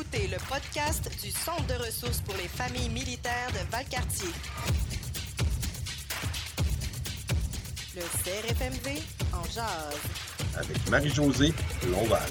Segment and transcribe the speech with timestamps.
[0.00, 4.30] écoutez le podcast du Centre de ressources pour les familles militaires de Valcartier.
[7.94, 8.98] Le CRFMV
[9.34, 9.96] en jazz.
[10.56, 11.52] Avec Marie-Josée
[11.90, 12.30] Lonval.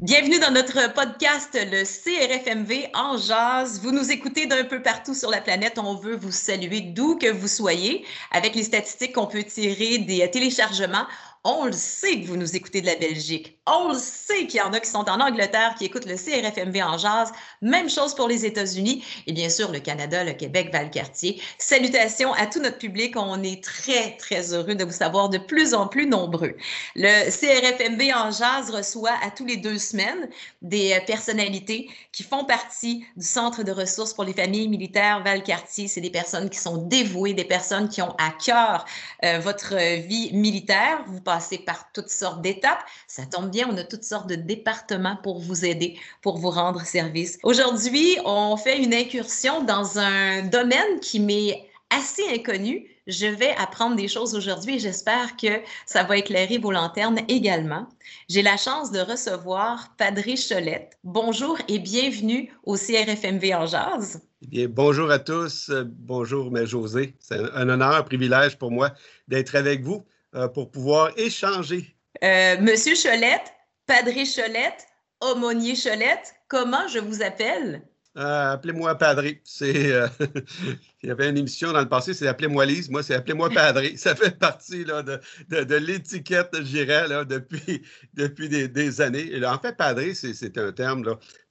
[0.00, 3.80] Bienvenue dans notre podcast, le CRFMV en jazz.
[3.82, 5.78] Vous nous écoutez d'un peu partout sur la planète.
[5.78, 8.04] On veut vous saluer d'où que vous soyez.
[8.32, 11.06] Avec les statistiques qu'on peut tirer des téléchargements,
[11.42, 13.55] on le sait que vous nous écoutez de la Belgique.
[13.68, 16.82] On le sait qu'il y en a qui sont en Angleterre, qui écoutent le CRFMV
[16.82, 17.32] en jazz.
[17.62, 21.42] Même chose pour les États-Unis et bien sûr le Canada, le Québec, Valcartier.
[21.58, 23.14] Salutations à tout notre public.
[23.16, 26.54] On est très, très heureux de vous savoir de plus en plus nombreux.
[26.94, 30.28] Le CRFMV en jazz reçoit à tous les deux semaines
[30.62, 35.88] des euh, personnalités qui font partie du Centre de ressources pour les familles militaires Valcartier.
[35.88, 38.84] C'est des personnes qui sont dévouées, des personnes qui ont à cœur
[39.24, 41.02] euh, votre vie militaire.
[41.08, 42.84] Vous passer par toutes sortes d'étapes.
[43.08, 46.82] Ça tombe bien, on a toutes sortes de départements pour vous aider, pour vous rendre
[46.82, 47.38] service.
[47.42, 52.86] Aujourd'hui, on fait une incursion dans un domaine qui m'est assez inconnu.
[53.06, 57.88] Je vais apprendre des choses aujourd'hui et j'espère que ça va éclairer vos lanternes également.
[58.28, 60.98] J'ai la chance de recevoir Padré Cholette.
[61.04, 64.20] Bonjour et bienvenue au CRFMV en jazz.
[64.42, 65.70] Eh bien, bonjour à tous.
[65.86, 67.14] Bonjour, Mère José.
[67.20, 68.92] C'est un honneur, un privilège pour moi
[69.28, 70.04] d'être avec vous.
[70.36, 71.95] Euh, pour pouvoir échanger.
[72.22, 73.52] Euh, Monsieur Cholette,
[73.86, 74.86] Padré Cholette,
[75.20, 77.82] Aumônier Cholette, comment je vous appelle?
[78.16, 79.40] Euh, appelez-moi Padré.
[79.44, 79.92] C'est,
[81.02, 82.90] il y avait une émission dans le passé, c'est Appelez-moi Lise.
[82.90, 83.96] Moi, c'est Appelez-moi Padré.
[83.96, 87.82] Ça fait partie là, de, de, l'étiquette, je dirais, là, depuis,
[88.14, 89.44] depuis des, années.
[89.44, 91.04] En fait, Padré, c'est, un terme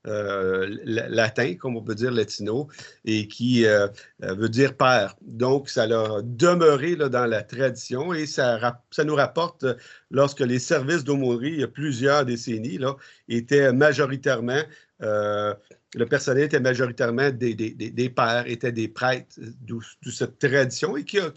[0.07, 2.67] euh, latin, comme on peut dire latino,
[3.05, 3.87] et qui euh,
[4.23, 5.15] euh, veut dire père.
[5.21, 9.65] Donc, ça a demeuré là, dans la tradition et ça, ça nous rapporte
[10.11, 12.95] lorsque les services d'aumônerie, il y a plusieurs décennies, là,
[13.29, 14.61] étaient majoritairement,
[15.95, 21.05] le personnel était majoritairement des, des, des, pères, étaient des prêtres, d'où cette tradition et
[21.05, 21.31] qui a,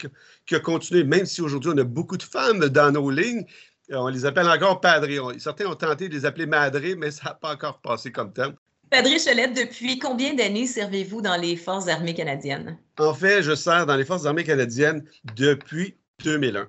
[0.45, 3.45] qui a continué, même si aujourd'hui on a beaucoup de femmes dans nos lignes,
[3.91, 5.17] euh, on les appelle encore padrés.
[5.37, 8.51] Certains ont tenté de les appeler madrés, mais ça n'a pas encore passé comme temps.
[8.89, 12.77] Padré Cholette, depuis combien d'années servez-vous dans les Forces armées canadiennes?
[12.97, 15.05] En fait, je sers dans les Forces armées canadiennes
[15.35, 16.67] depuis 2001.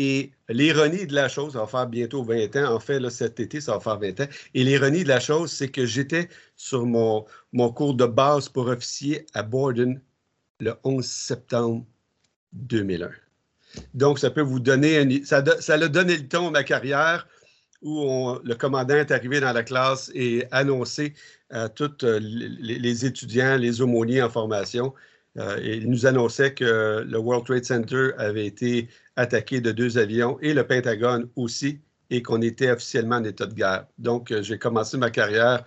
[0.00, 3.60] Et l'ironie de la chose, ça va faire bientôt 20 ans, en fait, cet été,
[3.60, 4.28] ça va faire 20 ans.
[4.54, 8.68] Et l'ironie de la chose, c'est que j'étais sur mon, mon cours de base pour
[8.68, 10.00] officier à Borden
[10.60, 11.84] le 11 septembre
[12.52, 13.10] 2001.
[13.92, 17.26] Donc, ça peut vous donner, ça, ça a donné le ton à ma carrière
[17.82, 21.14] où le commandant est arrivé dans la classe et annoncé
[21.50, 24.94] à tous euh, les, étudiants, les aumôniers en formation,
[25.38, 28.88] euh, et il nous annonçait que le World Trade Center avait été
[29.18, 31.80] attaqué de deux avions et le Pentagone aussi,
[32.10, 33.86] et qu'on était officiellement en état de guerre.
[33.98, 35.64] Donc, euh, j'ai commencé ma carrière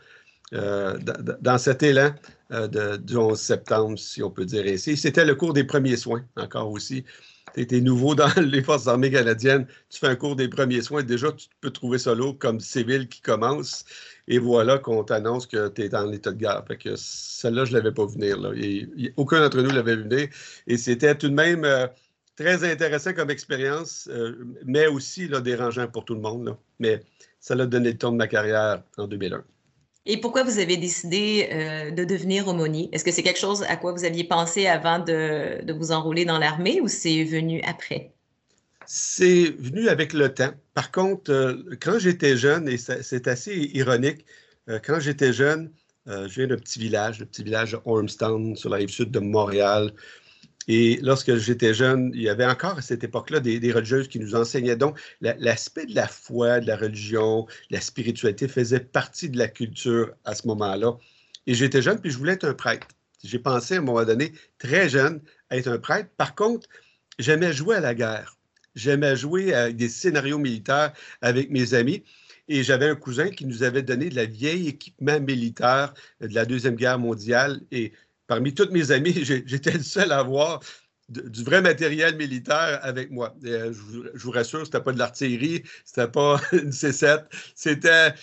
[0.51, 2.13] dans cet élan
[2.49, 4.97] de, du 11 septembre, si on peut dire ainsi.
[4.97, 7.05] C'était le cours des premiers soins, encore aussi
[7.53, 11.03] tu étais nouveau dans les Forces armées canadiennes, tu fais un cours des premiers soins,
[11.03, 13.85] déjà, tu peux trouver ça lourd comme civil qui commence.
[14.27, 16.63] Et voilà qu'on t'annonce que tu es en état de guerre.
[16.67, 18.37] Fait que celle-là, je ne l'avais pas venir.
[19.17, 20.29] Aucun d'entre nous l'avait venir.
[20.67, 21.87] Et c'était tout de même euh,
[22.35, 26.57] très intéressant comme expérience, euh, mais aussi là, dérangeant pour tout le monde.
[26.79, 27.01] Mais
[27.39, 29.43] ça l'a donné le ton de ma carrière en 2001.
[30.07, 32.89] Et pourquoi vous avez décidé euh, de devenir aumônier?
[32.91, 36.25] Est-ce que c'est quelque chose à quoi vous aviez pensé avant de, de vous enrôler
[36.25, 38.11] dans l'armée ou c'est venu après?
[38.87, 40.53] C'est venu avec le temps.
[40.73, 44.25] Par contre, euh, quand j'étais jeune, et c'est assez ironique,
[44.85, 45.71] quand j'étais jeune,
[46.05, 49.19] je viens d'un petit village, le petit village de Ormstown, sur la rive sud de
[49.19, 49.91] Montréal.
[50.67, 54.35] Et lorsque j'étais jeune, il y avait encore à cette époque-là des, religieuses qui nous
[54.35, 54.75] enseignaient.
[54.75, 60.11] Donc, l'aspect de la foi, de la religion, la spiritualité faisait partie de la culture
[60.25, 60.97] à ce moment-là.
[61.47, 62.87] Et j'étais jeune, puis je voulais être un prêtre.
[63.23, 66.09] J'ai pensé à un moment donné, très jeune, à être un prêtre.
[66.17, 66.67] Par contre,
[67.19, 68.37] j'aimais jouer à la guerre.
[68.75, 72.03] J'aimais jouer à des scénarios militaires avec mes amis.
[72.47, 76.45] Et j'avais un cousin qui nous avait donné de la vieille équipement militaire de la
[76.45, 77.61] Deuxième Guerre mondiale.
[77.71, 77.93] Et
[78.31, 79.13] parmi tous mes amis,
[79.45, 80.61] j'étais le seul à avoir
[81.09, 83.35] du vrai matériel militaire avec moi.
[83.43, 87.25] Euh, je, vous rassure, c'était pas de l'artillerie, c'était pas une C7,
[87.55, 88.13] c'était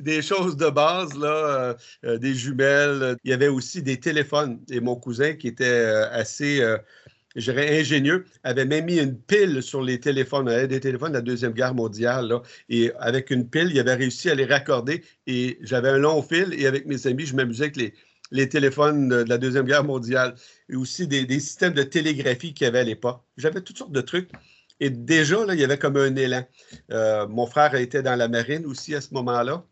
[0.00, 1.74] des choses de base, là, euh,
[2.04, 3.16] euh, des jumelles.
[3.24, 4.60] Il y avait aussi des téléphones.
[4.70, 6.62] Et mon cousin, qui était assez,
[7.34, 10.66] ingénieux, avait même mis une pile sur les téléphones.
[10.66, 12.34] Des téléphones de la Deuxième Guerre mondiale.
[12.68, 15.02] Et avec une pile, il avait réussi à les raccorder.
[15.26, 16.52] Et j'avais un long fil.
[16.52, 17.94] Et avec mes amis, je m'amusais avec les,
[18.30, 20.34] les téléphones de la Deuxième Guerre mondiale
[20.68, 23.20] et aussi des, systèmes de télégraphie qu'il y avait à l'époque.
[23.36, 24.30] J'avais toutes sortes de trucs.
[24.80, 26.44] Et déjà, là, il y avait comme un élan.
[26.90, 29.64] Euh, mon frère était dans la marine aussi à ce moment-là.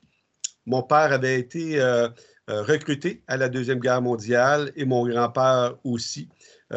[0.64, 2.08] Mon père avait été euh,
[2.46, 6.28] recruté à la Deuxième Guerre mondiale et mon grand-père aussi.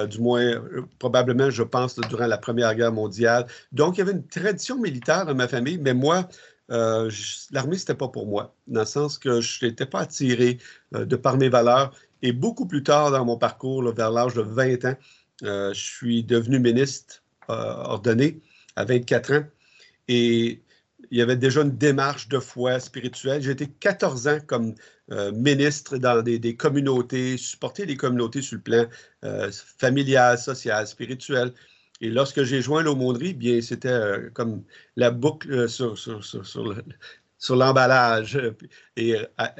[0.09, 0.61] du moins,
[0.99, 3.45] probablement, je pense, durant la Première Guerre mondiale.
[3.71, 6.27] Donc, il y avait une tradition militaire dans ma famille, mais moi,
[6.69, 10.57] l'armée, ce n'était pas pour moi, dans le sens que je n'étais pas attiré
[10.91, 11.93] de par mes valeurs.
[12.21, 14.95] Et beaucoup plus tard dans mon parcours, vers l'âge de 20 ans,
[15.41, 18.41] je suis devenu ministre ordonné
[18.75, 19.43] à 24 ans.
[20.07, 20.63] Et
[21.11, 23.41] il y avait déjà une démarche de foi spirituelle.
[23.41, 24.75] J'ai été 14 ans comme
[25.11, 28.85] euh, ministre dans des, communautés, supporter des communautés sur le plan
[29.23, 31.53] euh, familial, social, spirituel.
[32.05, 34.63] Et lorsque j'ai joint l'aumônerie, bien, c'était euh, comme
[34.95, 38.39] la boucle sur, sur, l'emballage.
[38.95, 39.15] Et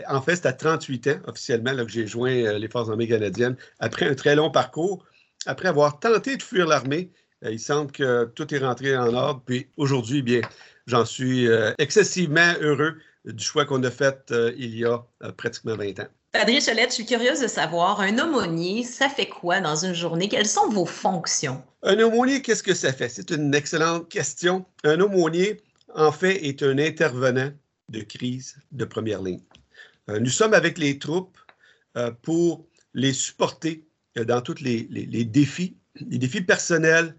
[0.08, 4.08] en fait, c'était à 38 ans officiellement que j'ai joint les Forces armées canadiennes après
[4.08, 5.06] un très long parcours,
[5.48, 7.12] après avoir tenté de fuir l'armée.
[7.42, 9.42] il semble que tout est rentré en ordre.
[9.46, 10.42] Puis aujourd'hui, bien,
[10.86, 15.32] j'en suis euh, excessivement heureux du choix qu'on a fait euh, il y a euh,
[15.32, 16.08] pratiquement 20 ans.
[16.36, 20.28] Adrien Cholette, je suis curieuse de savoir, un aumônier, ça fait quoi dans une journée?
[20.28, 21.64] Quelles sont vos fonctions?
[21.84, 23.10] Un aumônier, qu'est-ce que ça fait?
[23.10, 24.66] C'est une excellente question.
[24.84, 25.62] Un aumônier,
[25.94, 27.52] en fait, est un intervenant
[27.90, 29.42] de crise de première ligne.
[30.08, 31.38] nous sommes avec les troupes
[32.22, 34.84] pour les supporter dans tous les,
[35.26, 37.16] défis, les défis personnels,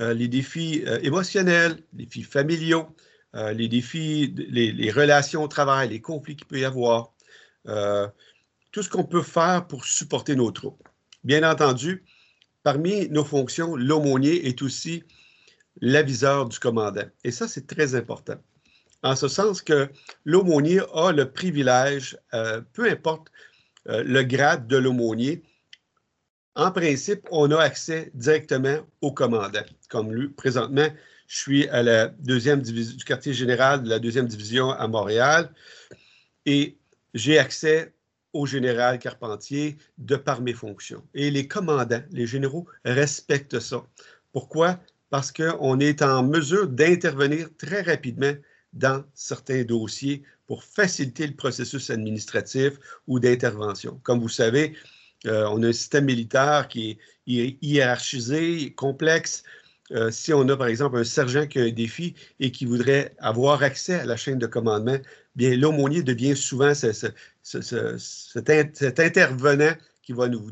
[0.00, 2.94] euh, les défis euh, émotionnels, les défis familiaux,
[3.34, 7.12] euh, les défis, les, relations au travail, les conflits qu'il peut y avoir,
[8.76, 10.86] tout ce qu'on peut faire pour supporter nos troupes.
[11.24, 12.04] Bien entendu,
[12.62, 15.02] parmi nos fonctions, l'aumônier est aussi
[15.80, 17.06] l'aviseur du commandant.
[17.24, 18.36] Et ça, c'est très important.
[19.02, 19.88] En ce sens que
[20.26, 22.18] l'aumônier a le privilège,
[22.74, 23.28] peu importe
[23.86, 25.42] le grade de l'aumônier,
[26.54, 29.64] en principe, on a accès directement au commandant.
[29.88, 30.88] Comme lui, présentement,
[31.28, 35.50] je suis à la deuxième division du quartier général de la deuxième division à Montréal
[36.44, 36.76] et
[37.14, 37.95] j'ai accès
[38.36, 41.02] au général Carpentier de par mes fonctions.
[41.14, 43.84] Et les commandants, les généraux respectent ça.
[44.32, 44.78] Pourquoi?
[45.10, 48.34] Parce qu'on est en mesure d'intervenir très rapidement
[48.72, 52.72] dans certains dossiers pour faciliter le processus administratif
[53.06, 54.00] ou d'intervention.
[54.02, 54.74] Comme vous savez,
[55.26, 59.42] euh, on a un système militaire qui est hiérarchisé, complexe.
[59.92, 63.14] Euh, si on a, par exemple, un sergent qui a un défi et qui voudrait
[63.18, 64.98] avoir accès à la chaîne de commandement,
[65.34, 66.74] bien, l'aumônier devient souvent
[67.46, 70.50] cet, intervenant qui va nous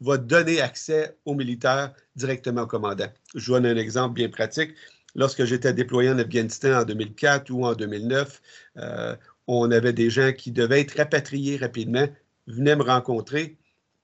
[0.00, 3.08] va donner accès aux militaires directement au commandant.
[3.34, 4.74] Je vous donne un exemple bien pratique.
[5.14, 8.40] Lorsque j'étais déployé en Afghanistan en 2004 ou en 2009,
[8.78, 9.16] euh,
[9.46, 12.08] on avait des gens qui devaient être rapatriés rapidement,
[12.46, 13.58] venaient me rencontrer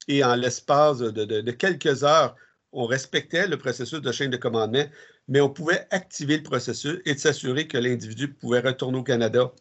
[0.08, 2.34] et en l'espace de, quelques heures,
[2.72, 4.84] on respectait le processus de chaîne de commandement,
[5.28, 9.52] mais on pouvait activer le processus et s'assurer que l'individu pouvait retourner au Canada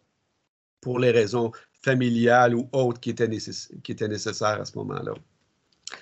[0.82, 1.52] pour les raisons
[1.82, 5.14] familiales ou autres qui étaient, qui étaient nécessaires à ce moment-là.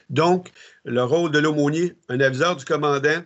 [0.10, 0.52] Donc,
[0.84, 3.22] le rôle de l'aumônier, un aviseur du commandant,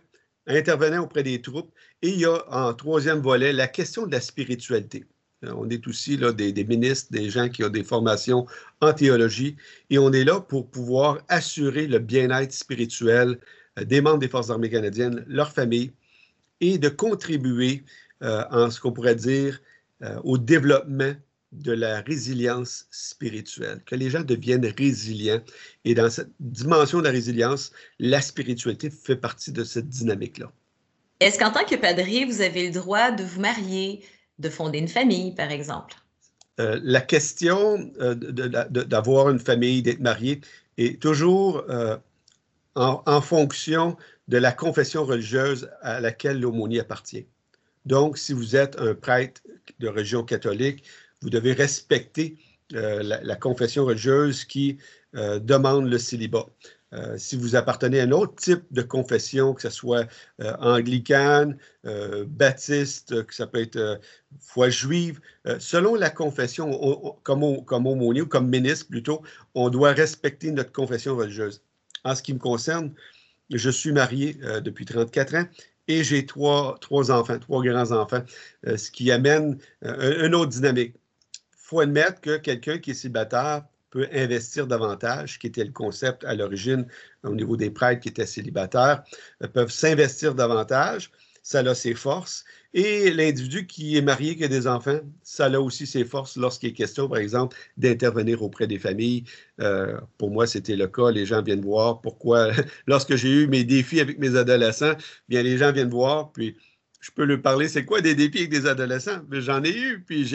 [0.47, 4.21] intervenant auprès des troupes, et il y a en troisième volet la question de la
[4.21, 5.05] spiritualité.
[5.45, 8.45] Euh, on est aussi là, des, ministres, des gens qui ont des formations
[8.81, 9.55] en théologie,
[9.89, 13.39] et on est là pour pouvoir assurer le bien-être spirituel
[13.77, 15.91] euh, des membres des Forces armées canadiennes, leurs familles,
[16.61, 17.83] et de contribuer
[18.21, 19.61] euh, en ce qu'on pourrait dire
[20.23, 21.13] au développement
[21.51, 25.41] de la résilience spirituelle, que les gens deviennent résilients.
[25.85, 30.51] Et dans cette dimension de la résilience, la spiritualité fait partie de cette dynamique-là.
[31.19, 34.03] Est-ce qu'en tant que padrier, vous avez le droit de vous marier,
[34.37, 35.95] de fonder une famille, par exemple?
[36.59, 40.41] Euh, la question euh, d'avoir une famille, d'être marié,
[40.77, 41.97] est toujours euh,
[42.75, 47.25] en, fonction de la confession religieuse à laquelle l'aumônier appartient.
[47.85, 49.41] Donc, si vous êtes un prêtre
[49.79, 50.83] de religion catholique,
[51.21, 52.37] vous devez respecter
[52.71, 54.77] la, confession religieuse qui
[55.13, 56.45] demande le célibat.
[56.93, 60.07] Euh, si vous appartenez à un autre type de confession, que ce soit
[60.41, 63.99] euh, anglicane, euh, baptiste, que ça peut être
[64.39, 65.19] foi juive,
[65.59, 69.21] selon la confession, comme, comme aumônier ou comme ministre plutôt,
[69.55, 71.61] on doit respecter notre confession religieuse.
[72.03, 72.93] En ce qui me concerne,
[73.51, 75.45] je suis marié depuis 34 ans
[75.87, 78.23] et j'ai trois, trois enfants, trois grands-enfants,
[78.63, 80.95] ce qui amène une autre dynamique.
[81.69, 86.33] Faut admettre que quelqu'un qui est célibataire peut investir davantage, qui était le concept à
[86.33, 86.87] l'origine
[87.23, 89.03] au niveau des prêtres qui étaient célibataires,
[89.43, 91.11] euh, peuvent s'investir davantage.
[91.43, 92.43] Ça a ses forces.
[92.73, 96.69] Et l'individu qui est marié, qui a des enfants, ça a aussi ses forces lorsqu'il
[96.69, 99.25] est question, par exemple, d'intervenir auprès des familles.
[99.61, 101.11] Euh, pour moi, c'était le cas.
[101.11, 102.49] Les gens viennent voir pourquoi,
[102.87, 104.93] lorsque j'ai eu mes défis avec mes adolescents,
[105.27, 106.57] bien, les gens viennent voir, puis
[106.99, 109.21] je peux lui parler, c'est quoi des défis avec des adolescents?
[109.31, 110.29] J'en ai eu, puis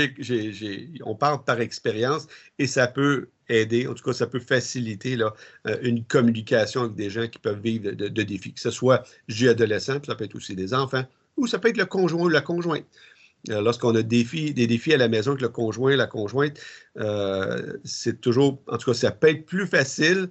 [1.04, 2.26] on parle par expérience
[2.59, 5.35] et ça peut aider, en tout cas, ça peut faciliter là,
[5.66, 9.50] euh, une communication avec des gens qui peuvent vivre de, défis, que ce soit j'ai
[9.50, 11.04] adolescent, ça peut être aussi des enfants,
[11.37, 12.87] ou ça peut être le conjoint ou la conjointe.
[13.50, 16.59] Euh, lorsqu'on a des défis, des défis à la maison avec le conjoint, la conjointe,
[16.99, 20.30] euh, c'est toujours, en tout cas, ça peut être plus facile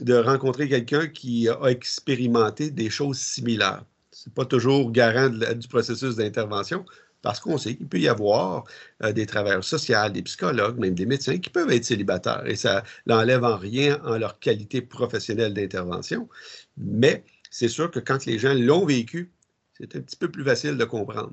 [0.00, 3.84] de rencontrer quelqu'un qui a expérimenté des choses similaires.
[4.26, 6.84] Ce n'est pas toujours garant du processus d'intervention,
[7.22, 8.64] parce qu'on sait qu'il peut y avoir
[9.04, 12.82] euh, des travailleurs sociaux, des psychologues, même des médecins qui peuvent être célibataires et ça
[13.06, 16.28] n'enlève en rien en leur qualité professionnelle d'intervention.
[16.76, 19.30] Mais c'est sûr que quand les gens l'ont vécu,
[19.78, 21.32] c'est un petit peu plus facile de comprendre.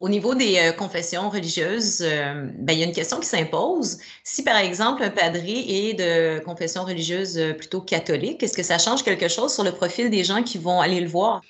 [0.00, 3.98] Au niveau des euh, confessions religieuses, euh, ben, il y a une question qui s'impose.
[4.24, 9.04] Si, par exemple, un padré est de confession religieuse plutôt catholique, est-ce que ça change
[9.04, 11.40] quelque chose sur le profil des gens qui vont aller le voir?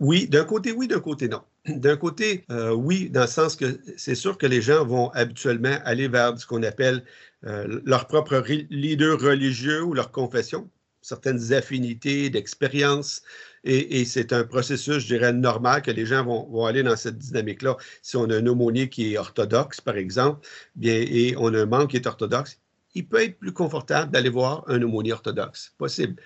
[0.00, 1.42] Oui, d'un côté, oui, d'un côté, non.
[1.66, 5.76] D'un côté, euh, oui, dans le sens que c'est sûr que les gens vont habituellement
[5.84, 7.04] aller vers ce qu'on appelle
[7.44, 10.70] euh, leur propre leader religieux ou leur confession,
[11.02, 13.22] certaines affinités, d'expérience.
[13.64, 17.76] Et, c'est un processus, je dirais, normal que les gens vont, aller dans cette dynamique-là.
[18.02, 21.66] Si on a un aumônier qui est orthodoxe, par exemple, bien, et on a un
[21.66, 22.58] membre qui est orthodoxe,
[22.94, 25.74] il peut être plus confortable d'aller voir un aumônier orthodoxe.
[25.78, 26.16] Possible.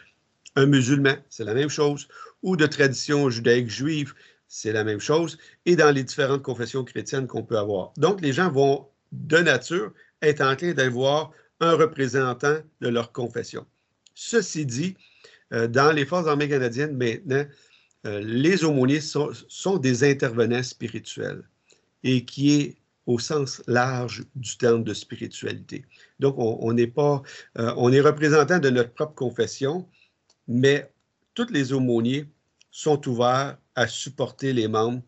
[0.56, 2.08] Un musulman, c'est la même chose
[2.42, 4.14] ou de tradition judaïque juive,
[4.48, 7.92] c'est la même chose, et dans les différentes confessions chrétiennes qu'on peut avoir.
[7.96, 9.92] Donc, les gens vont, de nature,
[10.22, 13.66] être enclins d'aller voir un représentant de leur confession.
[14.14, 14.96] Ceci dit,
[15.52, 17.44] euh, dans les forces armées canadiennes, maintenant,
[18.06, 19.32] euh, les aumôniers sont,
[19.78, 21.42] des intervenants spirituels
[22.04, 22.76] et qui est
[23.06, 25.84] au sens large du terme de spiritualité.
[26.20, 27.22] Donc, on, n'est pas,
[27.58, 29.88] euh, on est représentant de notre propre confession,
[30.46, 30.90] mais
[31.38, 32.24] tous les aumôniers
[32.72, 35.02] sont ouverts à supporter les membres,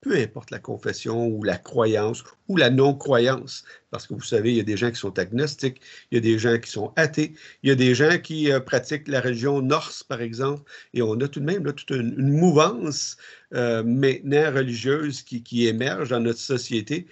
[0.00, 3.62] peu importe la confession ou la croyance ou la non-croyance.
[3.92, 6.20] Parce que vous savez, il y a des gens qui sont agnostiques, il y a
[6.20, 9.62] des gens qui sont athées, il y a des gens qui euh, pratiquent la religion
[9.62, 13.16] norse, par exemple, et on a tout de même toute une, mouvance
[13.54, 17.06] euh, maintenant religieuse qui, qui émerge dans notre société.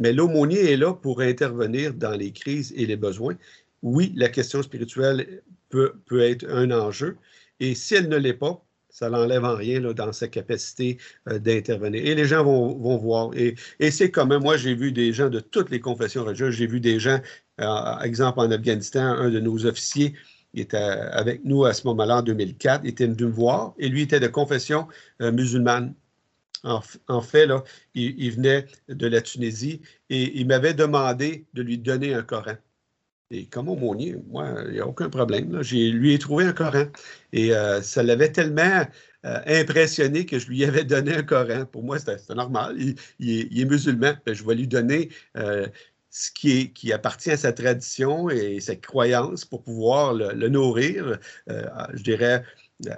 [0.00, 3.36] Mais l'aumônier est là pour intervenir dans les crises et les besoins.
[3.82, 7.16] Oui, la question spirituelle peut, peut être un enjeu,
[7.60, 10.98] et si elle ne l'est pas, ça n'enlève en rien dans sa capacité
[11.28, 12.04] euh, d'intervenir.
[12.04, 13.30] Et les gens vont, voir.
[13.36, 13.54] Et,
[13.90, 16.56] c'est comme moi, j'ai vu des gens de toutes les confessions religieuses.
[16.56, 17.20] J'ai vu des gens,
[17.60, 20.14] euh, exemple en Afghanistan, un de nos officiers
[20.54, 24.02] était avec nous à ce moment-là, en 2004, il était venu me voir et lui
[24.02, 24.88] était de confession
[25.22, 25.94] euh, musulmane.
[26.62, 27.48] En, fait,
[27.94, 32.56] il, venait de la Tunisie et il m'avait demandé de lui donner un Coran.
[33.30, 35.62] Et comme aumônier, moi, il n'y a aucun problème.
[35.62, 36.86] J'ai, lui ai trouvé un Coran.
[37.32, 38.84] Et euh, ça l'avait tellement
[39.24, 41.64] euh, impressionné que je lui avais donné un Coran.
[41.64, 42.76] Pour moi, c'était, normal.
[43.20, 44.14] Il, est, musulman.
[44.26, 45.68] Ben, je vais lui donner euh,
[46.10, 52.42] ce qui appartient à sa tradition et sa croyance pour pouvoir le nourrir, je dirais,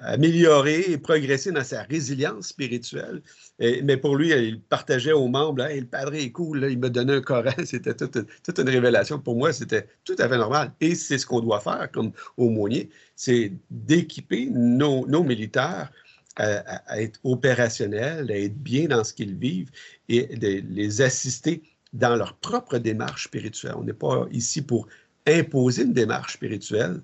[0.03, 3.23] améliorer et progresser dans sa résilience spirituelle.
[3.59, 7.21] mais pour lui, il partageait aux membres, le padre est cool, il me donnait un
[7.21, 9.19] Coran, c'était toute, une révélation.
[9.19, 10.73] Pour moi, c'était tout à fait normal.
[10.81, 15.91] Et c'est ce qu'on doit faire comme aumônier, c'est d'équiper nos, militaires
[16.37, 19.71] à, être opérationnels, à être bien dans ce qu'ils vivent
[20.09, 21.63] et de les assister
[21.93, 23.75] dans leur propre démarche spirituelle.
[23.77, 24.89] On n'est pas ici pour
[25.27, 27.03] imposer une démarche spirituelle,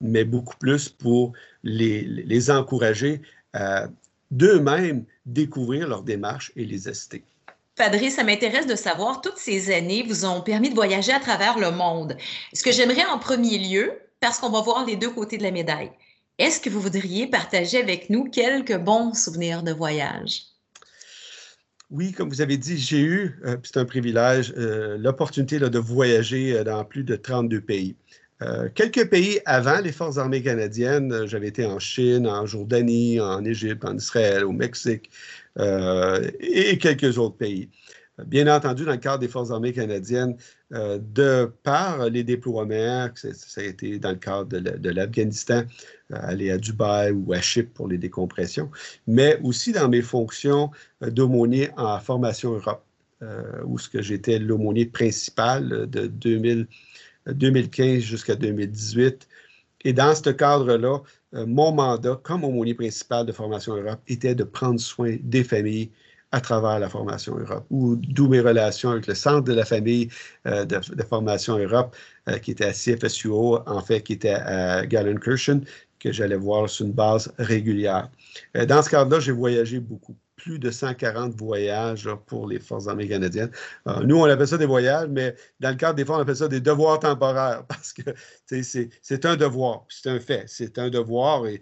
[0.00, 1.32] mais beaucoup plus pour
[1.62, 3.22] les, encourager
[3.52, 3.86] à
[4.30, 7.22] d'eux-mêmes découvrir leur démarche et les assister.
[7.76, 11.58] Padre, ça m'intéresse de savoir, toutes ces années vous ont permis de voyager à travers
[11.58, 12.16] le monde.
[12.52, 15.50] Ce que j'aimerais en premier lieu, parce qu'on va voir les deux côtés de la
[15.50, 15.90] médaille,
[16.38, 20.42] est-ce que vous voudriez partager avec nous quelques bons souvenirs de voyage?
[21.90, 26.56] Oui, comme vous avez dit, j'ai eu, euh, c'est un privilège, euh, l'opportunité de voyager
[26.56, 27.96] euh, dans plus de 32 pays.
[28.44, 33.20] Euh, quelques pays avant les Forces armées canadiennes, euh, j'avais été en Chine, en Jordanie,
[33.20, 35.10] en Égypte, en Israël, au Mexique
[35.58, 37.70] euh, et quelques autres pays.
[38.26, 40.36] Bien entendu, dans le cadre des Forces armées canadiennes,
[40.70, 45.64] de par les déploiements, ça a été dans le cadre de l'Afghanistan,
[46.12, 48.70] aller à Dubaï ou à Chypre pour les décompressions,
[49.08, 50.70] mais aussi dans mes fonctions
[51.00, 52.84] d'aumônier en formation Europe,
[53.64, 56.68] où j'étais l'aumônier principal de 2000.
[57.26, 59.28] 2015 jusqu'à 2018.
[59.84, 61.00] Et dans ce cadre-là,
[61.34, 65.90] euh, mon mandat comme aumônier principal de Formation Europe était de prendre soin des familles
[66.32, 70.08] à travers la Formation Europe, d'où mes relations avec le Centre de la famille
[70.46, 71.94] euh, de, Formation Europe,
[72.28, 75.64] euh, qui était à CFSUO, en fait, qui était à Gallenkirchen,
[76.00, 78.10] que j'allais voir sur une base régulière.
[78.66, 80.16] dans ce cadre-là, j'ai voyagé beaucoup.
[80.36, 83.50] Plus de 140 voyages pour les Forces armées canadiennes.
[84.04, 86.48] nous, on appelle ça des voyages, mais dans le cadre des fois, on appelle ça
[86.48, 88.02] des devoirs temporaires parce que
[88.46, 91.46] c'est un devoir, c'est un fait, c'est un devoir.
[91.46, 91.60] Et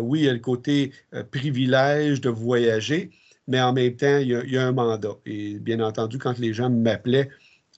[0.00, 0.92] oui, il y a le côté
[1.30, 3.10] privilège de voyager,
[3.46, 5.16] mais en même temps, il y, a, un mandat.
[5.26, 7.28] Et bien entendu, quand les gens m'appelaient,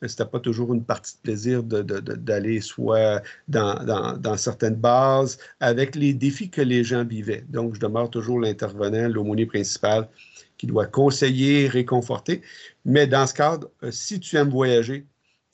[0.02, 6.50] c'était pas toujours une partie de plaisir d'aller soit dans, certaines bases avec les défis
[6.50, 7.44] que les gens vivaient.
[7.48, 10.08] Donc, je demeure toujours l'intervenant, l'aumônier principal
[10.58, 12.42] qui doit conseiller, réconforter.
[12.84, 15.06] Mais dans ce cadre, euh, si tu aimes voyager,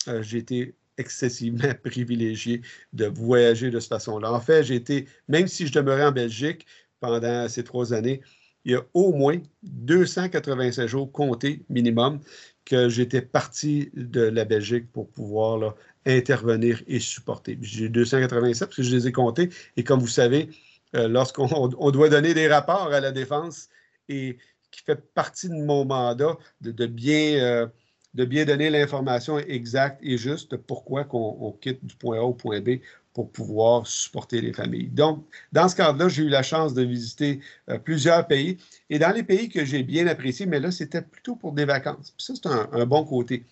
[0.09, 4.33] euh, j'ai été excessivement privilégié de voyager de cette façon-là.
[4.33, 6.67] En fait, j'ai été, même si je demeurais en Belgique
[7.01, 8.21] pendant ces trois années,
[8.65, 12.21] il y a au moins 285 jours comptés minimum
[12.65, 15.75] que j'étais parti de la Belgique pour pouvoir
[16.07, 17.59] intervenir et supporter.
[17.61, 19.51] J'ai 287 parce que je les ai comptés.
[19.77, 20.51] Et comme vous savez,
[20.95, 23.69] euh, lorsqu'on doit donner des rapports à la défense
[24.09, 24.39] et
[24.71, 27.67] qui fait partie de mon mandat de, bien, euh,
[28.15, 32.61] de bien donner l'information exacte et juste pourquoi on quitte du point A au point
[32.61, 32.81] B
[33.15, 34.89] pour pouvoir supporter les familles.
[34.89, 38.59] Donc, dans ce cadre-là, j'ai eu la chance de visiter euh, plusieurs pays.
[38.91, 42.15] Et dans les pays que j'ai bien appréciés, mais là, c'était plutôt pour des vacances.
[42.19, 43.45] Ça, c'est un, bon côté.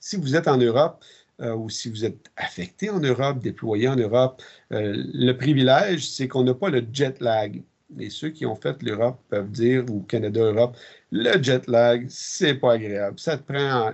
[0.00, 1.04] Si vous êtes en Europe
[1.40, 4.40] euh, ou si vous êtes affecté en Europe, déployé en Europe,
[4.72, 7.62] euh, le privilège, c'est qu'on n'a pas le jet lag.
[7.98, 10.76] Et ceux qui ont fait l'Europe peuvent dire, ou Canada-Europe,
[11.10, 13.18] le jet lag, c'est pas agréable.
[13.18, 13.92] Ça te prend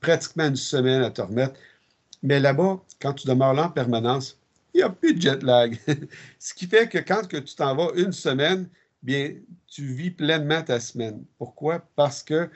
[0.00, 1.54] pratiquement une semaine à te remettre.
[2.22, 4.37] Mais là-bas, quand tu demeures là en permanence,
[4.78, 5.76] il n'y a plus de jet lag.
[6.38, 8.68] Ce qui fait que quand que tu t'en vas une semaine,
[9.02, 9.34] bien,
[9.66, 11.24] tu vis pleinement ta semaine.
[11.36, 11.84] Pourquoi?
[11.96, 12.48] Parce que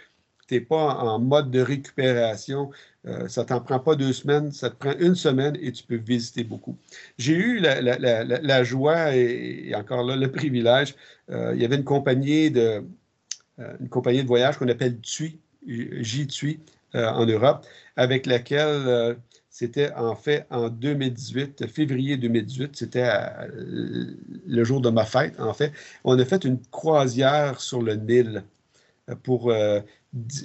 [0.46, 2.70] tu n'es pas en mode de récupération.
[3.06, 5.82] Euh, ça ne t'en prend pas deux semaines, ça te prend une semaine et tu
[5.82, 6.76] peux visiter beaucoup.
[7.18, 10.94] J'ai eu la, joie et, encore là le privilège.
[11.30, 12.84] Euh, il y avait une compagnie de,
[13.58, 16.60] euh, une compagnie de voyage qu'on appelle TUI, J-TUI,
[16.94, 17.64] en Europe,
[17.96, 19.16] avec laquelle
[19.52, 23.06] c'était en fait en 2018, février 2018, c'était
[23.54, 25.72] le jour de ma fête, en fait.
[26.04, 28.44] On a fait une croisière sur le Nil
[29.22, 29.80] pour euh,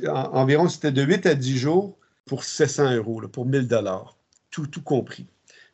[0.10, 4.18] environ, c'était de 8 à 10 jours pour 700 euros, pour 1000 dollars,
[4.52, 5.26] tout, tout compris.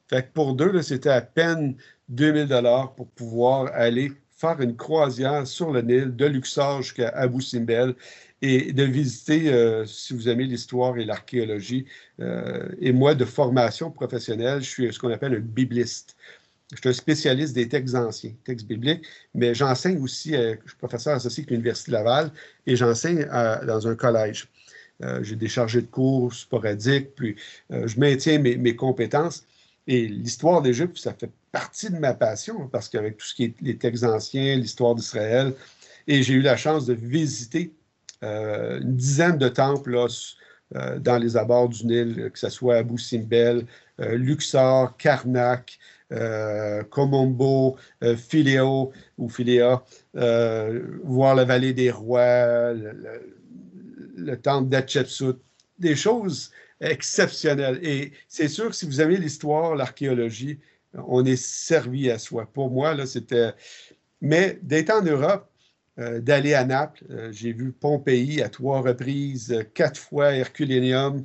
[0.08, 1.76] Fait que pour deux, c'était à peine
[2.10, 7.42] 2000 dollars pour pouvoir aller faire une croisière sur le Nil de Luxor jusqu'à Abu
[7.42, 7.96] Simbel
[8.44, 11.86] et de visiter, euh, si vous aimez l'histoire et l'archéologie.
[12.20, 16.18] Euh, et moi, de formation professionnelle, je suis ce qu'on appelle un bibliste.
[16.74, 20.78] Je suis un spécialiste des textes anciens, textes bibliques, mais j'enseigne aussi, euh, je suis
[20.78, 22.32] professeur associé avec l'Université Laval
[22.68, 23.26] et j'enseigne
[23.66, 24.48] dans un collège.
[25.22, 27.36] J'ai des chargés de cours sporadiques, puis
[27.70, 29.44] je maintiens mes, mes compétences.
[29.86, 33.54] Et l'histoire d'Égypte, ça fait partie de ma passion, parce qu'avec tout ce qui est
[33.62, 35.54] les textes anciens, l'histoire d'Israël,
[36.08, 37.74] et j'ai eu la chance de visiter
[38.24, 40.08] une dizaine de temples
[40.76, 43.66] euh, dans les abords du Nil, que ce soit Abu Simbel,
[44.00, 45.80] euh, Luxor, Karnak,
[46.92, 47.76] Komombo,
[48.16, 49.84] Philéo ou Philéa,
[51.04, 55.38] voir la vallée des rois, le, temple d'Hatshepsut,
[55.80, 57.80] des choses exceptionnelles.
[57.82, 60.60] Et c'est sûr que si vous aimez l'histoire, l'archéologie,
[60.94, 62.48] on est servi à soi.
[62.52, 63.54] Pour moi, là, c'était.
[64.22, 65.53] Mais d'être en Europe, euh,
[65.98, 67.04] d'aller à Naples.
[67.12, 71.22] Euh, j'ai vu Pompéi à trois reprises, euh, quatre fois Herculénium.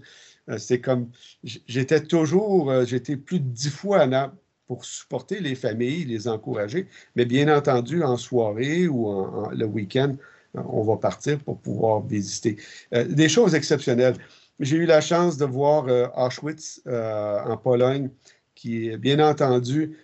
[0.56, 1.10] c'est comme,
[1.44, 6.88] j'étais toujours, j'étais plus de dix fois à Naples pour supporter les familles, les encourager.
[7.16, 9.12] Mais bien entendu, en soirée ou
[9.50, 10.16] le week-end,
[10.54, 12.56] on va partir pour pouvoir visiter.
[12.92, 14.16] des choses exceptionnelles.
[14.58, 18.08] J'ai eu la chance de voir Auschwitz en Pologne,
[18.54, 19.98] qui, bien entendu,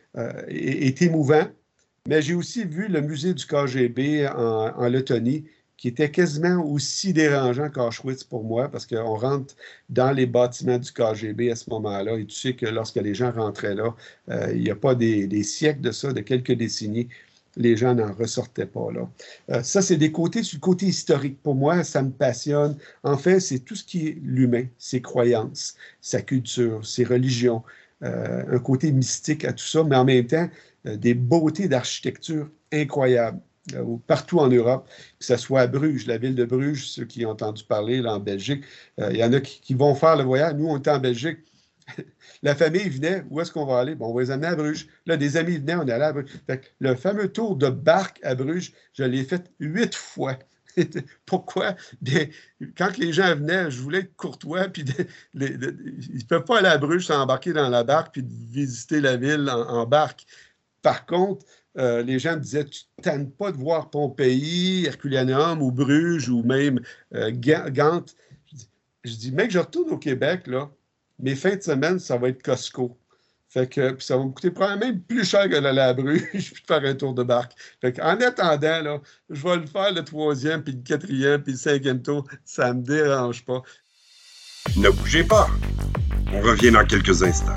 [0.48, 1.46] est émouvant
[2.06, 5.44] mais j'ai aussi vu le musée du KGB en, Lettonie,
[5.78, 9.54] qui était quasiment aussi dérangeant qu'Auschwitz pour moi, parce qu'on rentre
[9.88, 13.32] dans les bâtiments du KGB à ce moment-là, et tu sais que lorsque les gens
[13.32, 13.94] rentraient là,
[14.30, 17.08] euh, il n'y a pas des, siècles de ça, de quelques décennies,
[17.56, 19.08] les gens n'en ressortaient pas là.
[19.50, 21.42] Euh, ça, c'est des côtés, sur côté historique.
[21.42, 22.76] Pour moi, ça me passionne.
[23.02, 27.62] En fait, c'est tout ce qui est l'humain, ses croyances, sa culture, ses religions,
[28.02, 30.48] euh, un côté mystique à tout ça, mais en même temps,
[30.84, 33.40] des beautés d'architecture incroyables
[33.72, 34.86] euh, partout en Europe,
[35.18, 38.14] que ce soit à Bruges, la ville de Bruges, ceux qui ont entendu parler là,
[38.16, 38.62] en Belgique.
[39.00, 40.54] Euh, il y en a qui, vont faire le voyage.
[40.54, 41.38] Nous, on était en Belgique.
[42.42, 43.94] la famille venait, où est-ce qu'on va aller?
[43.94, 44.86] Bon, on va les amener à Bruges.
[45.06, 46.28] Là, des amis venaient, on allait à Bruges.
[46.78, 50.38] le fameux tour de barque à Bruges, je l'ai fait huit fois.
[51.24, 51.74] Pourquoi?
[52.76, 54.84] Quand les gens venaient, je voulais être courtois, puis
[55.32, 59.48] ils ne peuvent pas aller à Bruges s'embarquer dans la barque puis visiter la ville
[59.48, 60.26] en barque.
[60.84, 61.44] Par contre,
[61.78, 66.44] euh, les gens me disaient Tu ne pas de voir Pompéi, Herculaneum ou Bruges ou
[66.44, 66.80] même
[67.14, 67.32] euh.
[69.02, 70.70] Je dis, mec, je retourne au Québec, là.
[71.18, 72.98] Mes fins de semaine, ça va être Costco.
[73.48, 76.22] Fait que puis ça va me coûter probablement même plus cher que d'aller à Bruges
[76.32, 77.52] puis de faire un tour de barque.
[77.80, 81.58] Fait en attendant, là, je vais le faire le troisième, puis le quatrième, puis le
[81.58, 82.26] cinquième tour.
[82.44, 83.62] Ça ne me dérange pas.
[84.76, 85.48] Ne bougez pas.
[86.32, 87.54] On revient dans quelques instants.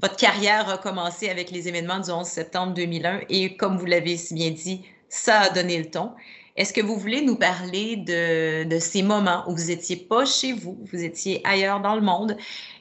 [0.00, 4.16] votre carrière a commencé avec les événements du 11 septembre 2001 et comme vous l'avez
[4.16, 6.12] si bien dit, ça a donné le ton.
[6.56, 10.52] Est-ce que vous voulez nous parler de, de ces moments où vous n'étiez pas chez
[10.52, 12.36] vous, vous étiez ailleurs dans le monde?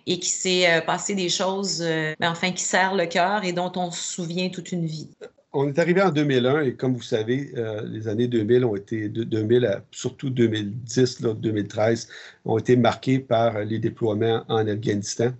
[0.07, 3.53] Et qui s'est euh, passé des choses, euh, ben, enfin, qui serrent le cœur et
[3.53, 5.09] dont on se souvient toute une vie.
[5.53, 9.09] On est arrivé en 2001 et comme vous savez, euh, les années 2000 ont été,
[9.09, 12.07] 2000 surtout 2010, 2013,
[12.45, 15.31] ont été marquées par les déploiements en Afghanistan.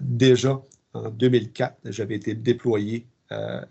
[0.00, 0.62] déjà
[0.94, 3.04] en 2004, j'avais été déployé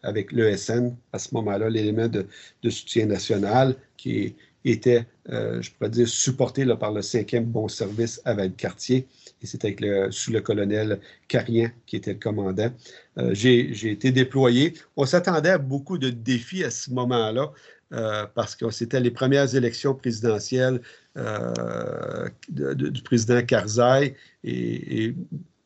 [0.04, 2.26] avec l'ESN, à ce moment-là, l'élément de,
[2.70, 8.34] soutien national qui était, je pourrais dire, supporté là, par le 5e Bon Service à
[8.34, 9.08] Valcartier
[9.42, 9.76] et c'était
[10.12, 12.72] sous le colonel Carien qui était le commandant.
[13.18, 14.74] Euh, j'ai été déployé.
[14.96, 17.52] On s'attendait à beaucoup de défis à ce moment-là
[17.94, 20.82] euh, parce que c'était les premières élections présidentielles
[21.18, 25.16] euh, du président Karzai et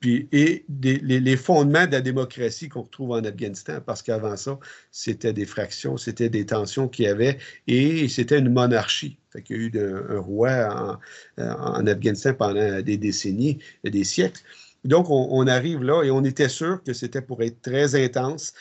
[0.06, 4.60] les, fondements de la démocratie qu'on retrouve en Afghanistan, parce qu'avant ça,
[4.91, 7.38] c'était des fractions, c'était des tensions qu'il y avait,
[7.68, 9.18] et c'était une monarchie.
[9.36, 9.72] Il y a eu
[10.10, 11.00] un, roi
[11.38, 14.41] en, Afghanistan pendant des décennies, des siècles.
[14.86, 18.54] Donc, on, arrive là et on était sûr que c'était pour être très intense.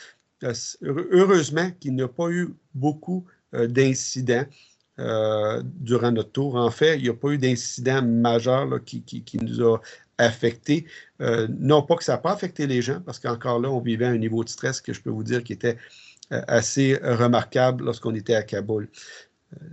[0.42, 0.52] Euh,
[0.82, 4.46] heureusement qu'il n'y a pas eu beaucoup euh, d'incidents.
[5.00, 6.54] Euh, durant notre tour.
[6.54, 9.80] En fait, il n'y a pas eu d'incident majeur qui, qui, nous a
[10.18, 10.86] affecté.
[11.20, 14.06] Euh, non pas que ça n'a pas affecté les gens, parce qu'encore là, on vivait
[14.06, 15.76] un niveau de stress que je peux vous dire qui était
[16.32, 18.88] euh, assez remarquable lorsqu'on était à Kaboul.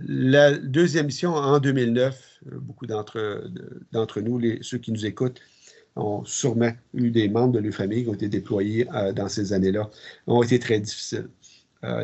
[0.00, 5.40] La deuxième mission en 2009, euh, beaucoup d'entre, nous, ceux qui nous écoutent,
[5.94, 9.90] ont sûrement eu des membres de leur famille qui ont été déployés dans ces années-là,
[10.26, 11.28] ont été très difficiles.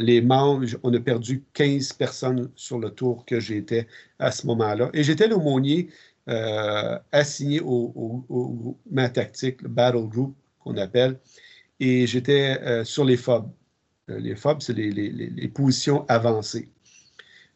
[0.00, 3.86] Les membres, on a perdu 15 personnes sur le tour que j'étais
[4.18, 4.90] à ce moment-là.
[4.92, 5.88] Et j'étais l'aumônier
[6.28, 8.76] euh, assigné au, au,
[9.14, 11.18] tactique, le Battle Group qu'on appelle,
[11.80, 13.50] et j'étais euh, sur les FOB.
[14.10, 16.68] Euh, les FOB, c'est les, positions avancées.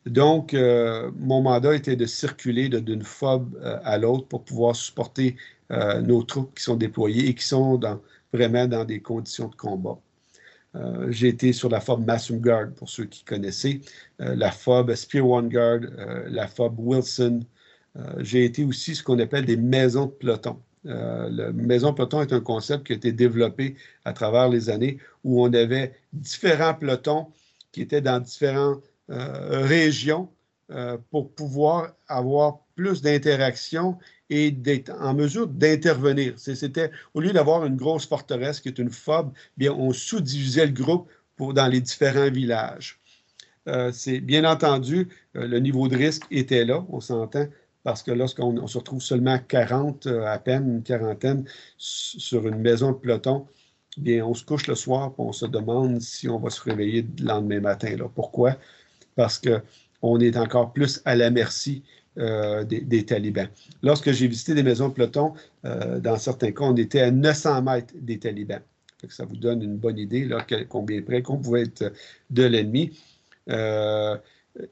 [0.07, 5.37] Donc, mon mandat était de circuler d'une FOB à l'autre pour pouvoir supporter
[5.71, 7.79] nos troupes qui sont déployées et qui sont
[8.33, 9.99] vraiment dans des conditions de combat.
[11.11, 13.81] J'ai été sur la FOB Massum Guard, pour ceux qui connaissaient,
[14.19, 15.81] la FOB Spear One Guard,
[16.29, 17.41] la FOB Wilson,
[17.97, 20.61] euh, j'ai été aussi ce qu'on appelle des maisons de peloton.
[20.87, 24.99] Euh, la maison peloton est un concept qui a été développé à travers les années
[25.25, 27.29] où on avait différents pelotons
[27.71, 30.29] qui étaient dans différentes euh, régions
[31.11, 33.99] pour pouvoir avoir plus d'interaction
[34.33, 36.33] et d'être en mesure d'intervenir.
[36.39, 40.73] C'était, au lieu d'avoir une grosse forteresse qui est une FOB, bien, on sous-divisait le
[40.73, 41.07] groupe
[41.39, 42.99] dans les différents villages.
[43.93, 47.47] c'est bien entendu, le niveau de risque était là, on s'entend,
[47.83, 51.45] parce que lorsqu'on se retrouve seulement 40, euh, à peine une quarantaine,
[51.77, 53.47] sur une maison de peloton,
[53.99, 57.07] bien, on se couche le soir et on se demande si on va se réveiller
[57.19, 57.95] le lendemain matin.
[58.15, 58.57] Pourquoi?
[59.15, 61.83] Parce qu'on est encore plus à la merci
[62.19, 63.49] euh, des, talibans.
[63.83, 67.63] Lorsque j'ai visité des maisons de peloton, euh, dans certains cas, on était à 900
[67.63, 68.63] mètres des talibans.
[69.09, 71.93] ça vous donne une bonne idée là, combien près qu'on pouvait être
[72.31, 72.99] de l'ennemi.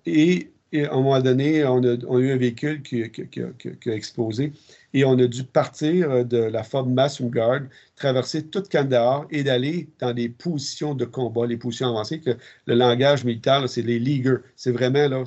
[0.07, 4.53] et et à un moment donné, on a, eu un véhicule qui, a explosé
[4.95, 7.63] et on a dû partir de la forme Massum Guard,
[7.97, 12.21] traverser toute Kandahar et d'aller dans des positions de combat, les positions avancées.
[12.21, 14.39] Que le langage militaire, c'est les leaguers.
[14.55, 15.25] C'est vraiment là,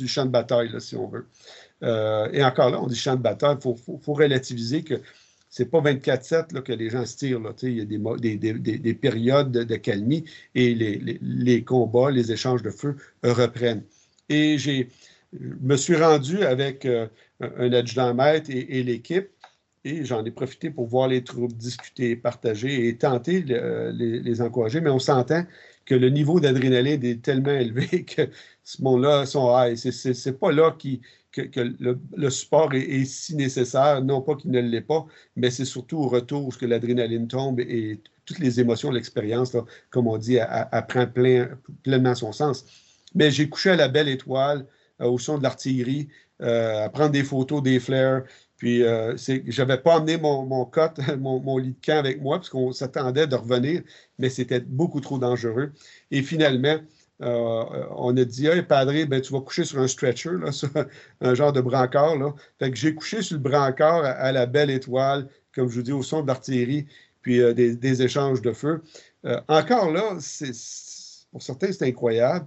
[0.00, 1.26] le champ de bataille, si on veut.
[1.82, 4.94] Euh, et encore là, on dit champ de bataille, il faut, relativiser que
[5.50, 7.40] c'est pas 24-7 que les gens se tirent.
[7.40, 10.24] Là, il y a des, des, périodes de, calmie
[10.54, 13.84] et les, combats, les échanges de feu reprennent.
[14.28, 14.84] Et je
[15.32, 17.06] me suis rendu avec euh,
[17.40, 19.30] un adjudant maître et, l'équipe
[19.84, 24.80] et j'en ai profité pour voir les troupes, discuter, partager et tenter de les, encourager.
[24.80, 25.44] Mais on s'entend
[25.88, 28.28] que le niveau d'adrénaline est tellement élevé que
[28.62, 29.74] ce monde-là sont high.
[29.74, 31.60] C'est pas là que,
[32.14, 36.08] le, support est, si nécessaire, non pas qu'il ne l'est pas, mais c'est surtout au
[36.08, 39.56] retour où l'adrénaline tombe et toutes les émotions, l'expérience,
[39.88, 41.48] comme on dit, apprend plein,
[41.82, 42.66] pleinement son sens.
[43.14, 44.66] Mais j'ai couché à la belle étoile,
[45.00, 46.08] euh, au son de l'artillerie,
[46.42, 48.24] euh, à prendre des photos des flares.
[48.58, 52.38] Puis, euh, je n'avais pas amené mon, mon cote, mon, lit de camp avec moi,
[52.38, 53.82] parce qu'on s'attendait de revenir,
[54.18, 55.72] mais c'était beaucoup trop dangereux.
[56.10, 56.78] Et finalement,
[57.22, 60.30] euh, on a dit, hey, padre, ben, tu vas coucher sur un stretcher,
[61.20, 62.34] un genre de brancard.
[62.58, 65.92] Fait que j'ai couché sur le brancard à, la belle étoile, comme je vous dis,
[65.92, 66.86] au son de l'artillerie,
[67.22, 68.82] puis euh, des, échanges de feu.
[69.24, 70.16] Euh, encore là,
[71.32, 72.46] pour certains, c'est incroyable.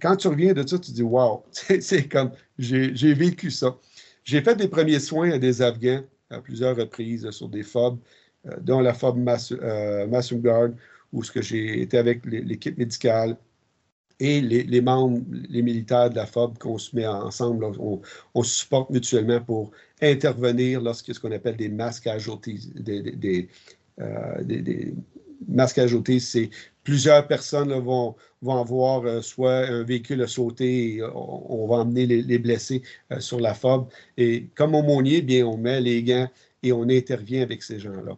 [0.00, 1.44] Quand tu reviens de ça, tu dis, wow,
[1.80, 3.76] c'est comme, j'ai vécu ça.
[4.24, 7.98] J'ai fait des premiers soins à des Afghans à plusieurs reprises sur des FOB,
[8.60, 9.18] dont la FOB
[10.40, 10.70] Guard,
[11.12, 13.36] où j'ai été avec l'équipe médicale,
[14.20, 17.64] et les, membres, les militaires de la FOB, qu'on se met ensemble,
[18.34, 22.70] on, se supporte mutuellement pour intervenir lorsqu'il y a ce qu'on appelle des masques casualties.
[22.74, 23.48] Des,
[24.00, 24.94] euh, des,
[26.20, 26.50] c'est
[26.82, 28.14] plusieurs personnes vont,
[28.46, 33.40] avoir euh, soit un véhicule à sauter, et on, va emmener les, blessés euh, sur
[33.40, 33.88] la FOB.
[34.16, 36.28] Et comme aumônier, bien, on met les gants
[36.62, 38.16] et on intervient avec ces gens-là.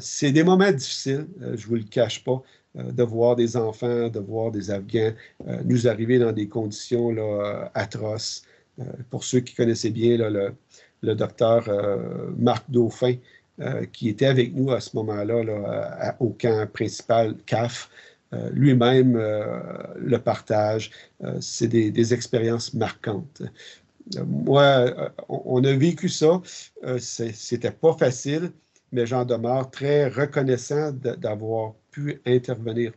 [0.00, 2.42] c'est des moments difficiles, je ne vous le cache pas.
[2.78, 5.12] Euh, de voir des enfants, de voir des Afghans
[5.46, 7.14] euh, nous arriver dans des conditions
[7.74, 8.42] atroces.
[8.78, 11.68] Euh, pour ceux qui connaissaient bien le, docteur
[12.36, 13.14] Marc Dauphin,
[13.92, 17.88] qui était avec nous à ce moment-là au camp principal CAF,
[18.52, 20.90] lui-même le partage.
[21.40, 23.42] C'est des, expériences marquantes.
[24.26, 26.42] moi, on, a vécu ça.
[26.98, 28.52] C'était pas facile,
[28.92, 31.74] mais j'en demeure très reconnaissant d'avoir
[32.26, 32.92] intervenir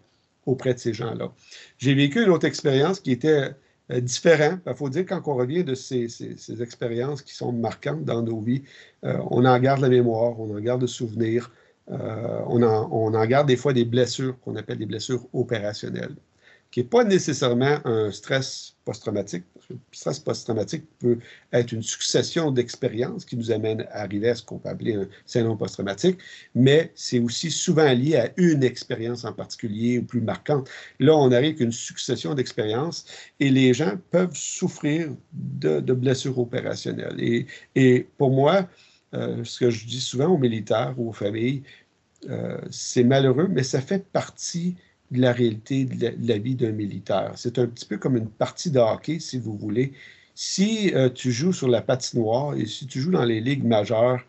[0.46, 1.32] auprès de ces gens-là.
[1.78, 3.52] J'ai vécu une autre expérience qui était
[3.92, 4.60] euh, différente.
[4.68, 6.08] Il faut dire, quand on revient de ces,
[6.62, 8.64] expériences qui sont marquantes dans nos vies,
[9.04, 11.52] euh, on en garde la mémoire, on en garde le souvenir,
[11.92, 16.16] euh, on en garde des fois des blessures qu'on appelle des blessures opérationnelles
[16.72, 19.44] qui n'est pas nécessairement un stress post-traumatique.
[19.70, 21.18] Le stress post-traumatique peut
[21.52, 25.08] être une succession d'expériences qui nous amène à arriver à ce qu'on peut appeler un
[25.26, 26.20] syndrome post-traumatique,
[26.54, 30.70] mais c'est aussi souvent lié à une expérience en particulier ou plus marquante.
[31.00, 33.06] Là, on arrive avec une succession d'expériences
[33.40, 37.16] et les gens peuvent souffrir de, blessures opérationnelles.
[37.20, 38.68] Et, et pour moi,
[39.16, 41.64] euh, ce que je dis souvent aux militaires ou aux familles,
[42.30, 44.76] euh, c'est malheureux, mais ça fait partie
[45.12, 47.34] de la réalité de la, vie d'un militaire.
[47.36, 49.94] C'est un petit peu comme une partie de hockey, si vous voulez.
[50.36, 54.22] Si euh, tu joues sur la patinoire et si tu joues dans les ligues majeures,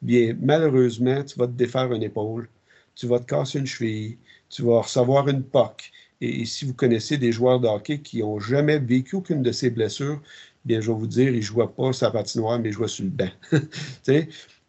[0.00, 2.48] bien, malheureusement, tu vas te défaire une épaule,
[2.94, 4.18] tu vas te casser une cheville,
[4.48, 5.90] tu vas recevoir une poque.
[6.20, 9.70] Et, si vous connaissez des joueurs de hockey qui n'ont jamais vécu aucune de ces
[9.70, 10.20] blessures,
[10.64, 13.04] bien, je vais vous dire, ils ne jouaient pas la patinoire, mais ils jouaient sur
[13.04, 13.30] le banc.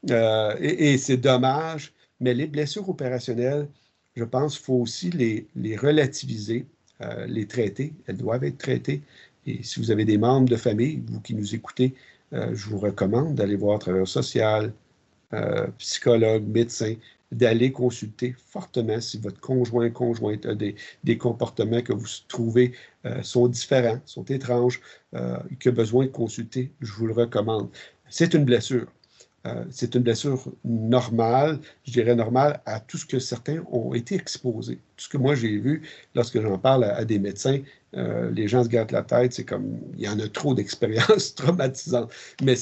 [0.09, 3.67] euh, et, et c'est dommage, mais les blessures opérationnelles,
[4.15, 6.65] je pense qu'il faut aussi les, relativiser,
[7.01, 7.93] euh, les traiter.
[8.07, 9.01] Elles doivent être traitées.
[9.45, 11.93] Et si vous avez des membres de famille, vous qui nous écoutez,
[12.33, 14.73] euh, je vous recommande d'aller voir travailleur social,
[15.33, 16.95] euh, psychologue, médecin,
[17.31, 22.73] d'aller consulter fortement si votre conjoint, conjointe a des, comportements que vous trouvez
[23.23, 24.79] sont différents, sont étranges,
[25.59, 27.69] qui a besoin de consulter, je vous le recommande.
[28.07, 28.85] C'est une blessure.
[29.45, 34.15] Euh, c'est une blessure normale, je dirais normale, à tout ce que certains ont été
[34.15, 34.79] exposés.
[34.95, 35.81] Tout ce que moi j'ai vu
[36.15, 37.59] lorsque j'en parle à, des médecins,
[37.95, 41.35] euh, les gens se gardent la tête, c'est comme, il y en a trop d'expériences
[41.35, 42.11] traumatisantes.
[42.41, 42.55] Mais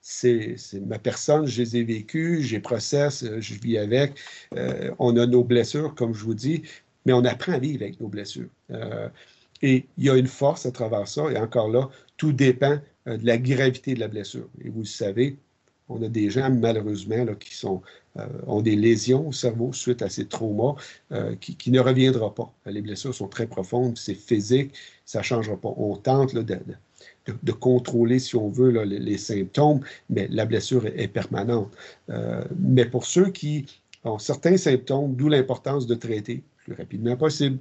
[0.00, 4.18] c'est ma personne, je les ai vécues, j'ai process, euh, je vis avec.
[4.98, 6.62] on a nos blessures, comme je vous dis,
[7.06, 8.48] mais on apprend à vivre avec nos blessures.
[9.62, 13.26] et il y a une force à travers ça, et encore là, tout dépend de
[13.26, 14.48] la gravité de la blessure.
[14.64, 15.38] Et vous le savez,
[15.88, 17.82] on a des gens, malheureusement, qui sont,
[18.18, 20.74] euh, ont des lésions au cerveau suite à ces traumas
[21.12, 22.52] euh, qui, ne reviendra pas.
[22.66, 25.72] Les blessures sont très profondes, c'est physique, ça ne changera pas.
[25.76, 31.72] On tente de, contrôler, si on veut, les, symptômes, mais la blessure est, permanente.
[32.10, 33.66] Euh, mais pour ceux qui
[34.04, 37.58] ont certains symptômes, d'où l'importance de traiter, plus rapidement possible.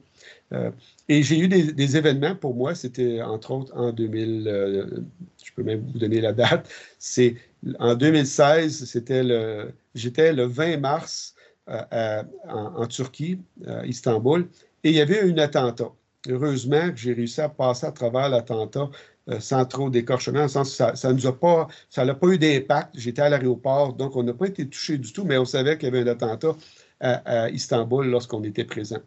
[1.10, 5.04] et j'ai eu des, événements pour moi, c'était entre autres en 2000,
[5.44, 7.36] je peux même vous donner la date, c'est
[7.80, 11.36] en 2016, c'était le, j'étais le 20 mars
[11.68, 14.48] en, en, Turquie, à Istanbul,
[14.84, 15.92] et il y avait un attentat.
[16.30, 18.90] Heureusement que j'ai réussi à passer à travers l'attentat
[19.30, 22.90] euh, sans trop d'écorchement, ça, ça nous pas, ça n'a pas eu d'impact.
[22.98, 25.94] J'étais à l'aéroport, donc on n'a pas été touché du tout, mais on savait qu'il
[25.94, 26.56] y avait un attentat
[27.04, 29.02] à, Istanbul lorsqu'on était présent.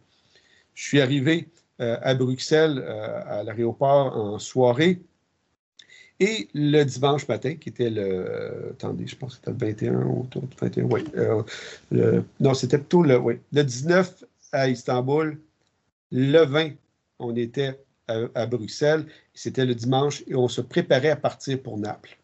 [0.74, 1.48] Je suis arrivé
[1.80, 5.00] euh, à Bruxelles, euh, à l'aéroport en soirée.
[6.18, 8.70] Et le dimanche matin, qui était le.
[8.70, 11.04] Attendez, je pense que c'était le 21, autour du 21, oui.
[12.40, 15.38] non, c'était plutôt le, le 19 à Istanbul.
[16.11, 16.70] Le 20,
[17.18, 17.78] on était
[18.09, 19.06] à, Bruxelles.
[19.35, 22.16] C'était le dimanche et on se préparait à partir pour Naples.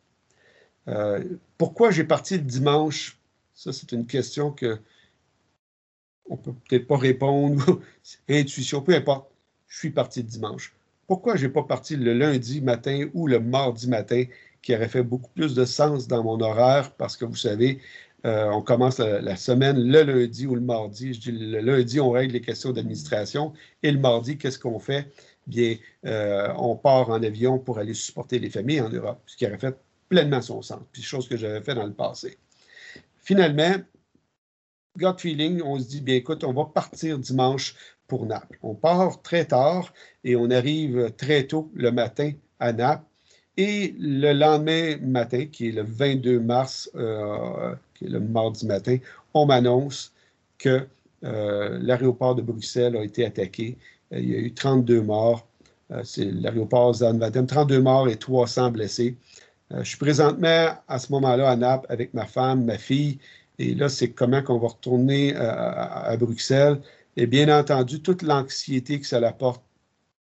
[0.88, 1.22] Euh,
[1.58, 3.18] pourquoi j'ai parti le dimanche?
[3.54, 4.78] Ça, c'est une question que
[6.28, 7.80] on peut peut-être pas répondre.
[8.28, 9.30] Intuition, peu importe.
[9.68, 10.74] Je suis parti le dimanche.
[11.06, 14.24] Pourquoi je n'ai pas parti le lundi matin ou le mardi matin,
[14.62, 16.92] qui aurait fait beaucoup plus de sens dans mon horaire?
[16.92, 17.80] Parce que vous savez,
[18.24, 21.14] euh, on commence la, semaine le lundi ou le mardi.
[21.14, 23.52] Je dis le lundi, on règle les questions d'administration.
[23.82, 25.08] Et le mardi, qu'est-ce qu'on fait?
[25.46, 29.46] bien, euh, on part en avion pour aller supporter les familles en Europe, ce qui
[29.46, 29.76] aurait fait
[30.08, 32.38] pleinement son sens, puis chose que j'avais fait dans le passé.
[33.18, 33.74] Finalement,
[34.96, 37.74] gut feeling, on se dit, bien écoute, on va partir dimanche
[38.07, 38.59] pour Naples.
[38.62, 39.92] On part très tard
[40.24, 43.05] et on arrive très tôt le matin à Naples.
[43.57, 48.96] Et le lendemain matin, qui est le 22 mars, euh, qui est le mardi matin,
[49.35, 50.12] on m'annonce
[50.59, 50.87] que
[51.24, 53.76] euh, l'aéroport de Bruxelles a été attaqué
[54.12, 55.46] euh, il y a eu 32 morts.
[56.05, 59.14] C'est l'aéroport Zanvatem, 32 morts et 300 blessés.
[59.70, 63.18] Je suis présentement à ce moment-là à Naples avec ma femme, ma fille.
[63.58, 66.80] Et là, c'est comment qu'on va retourner à, Bruxelles.
[67.16, 69.62] Et bien entendu, toute l'anxiété que ça apporte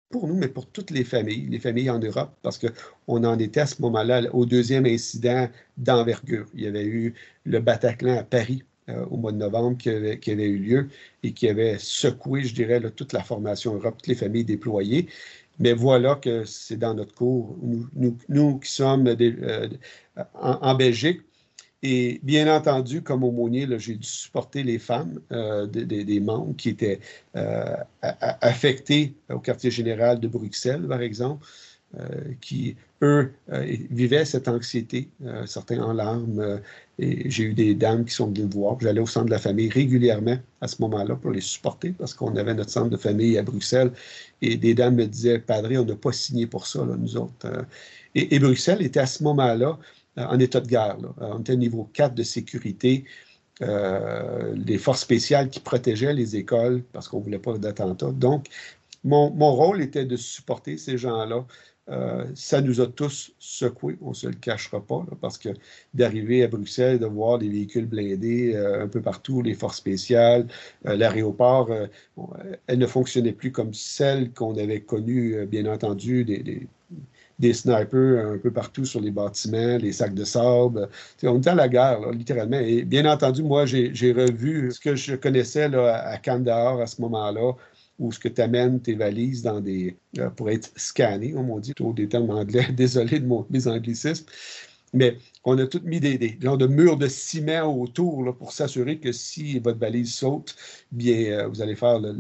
[0.10, 3.60] pour nous, mais pour toutes les familles, les familles en Europe, parce qu'on en était
[3.60, 6.46] à ce moment-là au deuxième incident d'envergure.
[6.54, 7.14] Il y avait eu
[7.44, 10.90] le Bataclan à Paris euh, au mois de novembre qui avait, eu lieu
[11.24, 15.10] et qui avait secoué, je dirais, toute la formation Europe, toutes les familles déployées.
[15.60, 17.58] Mais voilà que c'est dans notre cours,
[18.30, 19.68] nous, qui sommes euh,
[20.36, 21.22] en, Belgique.
[21.84, 27.00] Et bien entendu, comme aumônier, j'ai dû supporter les femmes euh, des membres qui étaient
[28.02, 31.46] affectés au quartier général de Bruxelles, par exemple.
[31.96, 36.60] Euh, qui, eux, euh, vivaient cette anxiété, euh, certains en larmes.
[37.00, 38.78] et j'ai eu des dames qui sont venues me voir.
[38.82, 42.36] J'allais au centre de la famille régulièrement à ce moment-là pour les supporter parce qu'on
[42.36, 43.94] avait notre centre de famille à Bruxelles.
[44.42, 47.48] Et des dames me disaient, Padre, on n'a pas signé pour ça, nous autres.
[48.16, 49.80] Et, Bruxelles était à ce moment-là
[50.18, 50.98] en état de guerre.
[51.20, 53.06] On était au niveau 4 de sécurité.
[53.62, 58.12] les forces spéciales qui protégeaient les écoles parce qu'on ne voulait pas d'attentats.
[58.12, 58.48] Donc,
[59.04, 61.46] mon, mon, rôle était de supporter ces gens-là,
[61.90, 65.50] euh, ça nous a tous secoués, on ne se le cachera pas, parce que
[65.94, 70.48] d'arriver à Bruxelles, de voir des véhicules blindés euh, un peu partout, les forces spéciales,
[70.86, 71.70] euh, l'aéroport,
[72.68, 76.26] elle ne fonctionnait plus comme celle qu'on avait connue, bien entendu,
[77.54, 80.90] snipers un peu partout sur les bâtiments, les sacs de sable.
[81.24, 82.60] on était à la guerre, littéralement.
[82.60, 87.02] Et bien entendu, moi, j'ai revu ce que je connaissais là, à Kandahar à ce
[87.02, 87.54] moment-là,
[88.00, 91.60] ou ce que tu amènes tes valises dans des, euh, pour être scannées, comme on
[91.60, 94.26] dit, autour des termes anglais, désolé de mon, mes anglicismes.
[94.94, 98.54] Mais on a tout mis des, des genres de murs de ciment autour là, pour
[98.54, 100.56] s'assurer que si votre balise saute,
[100.92, 102.14] bien, euh, vous allez faire le,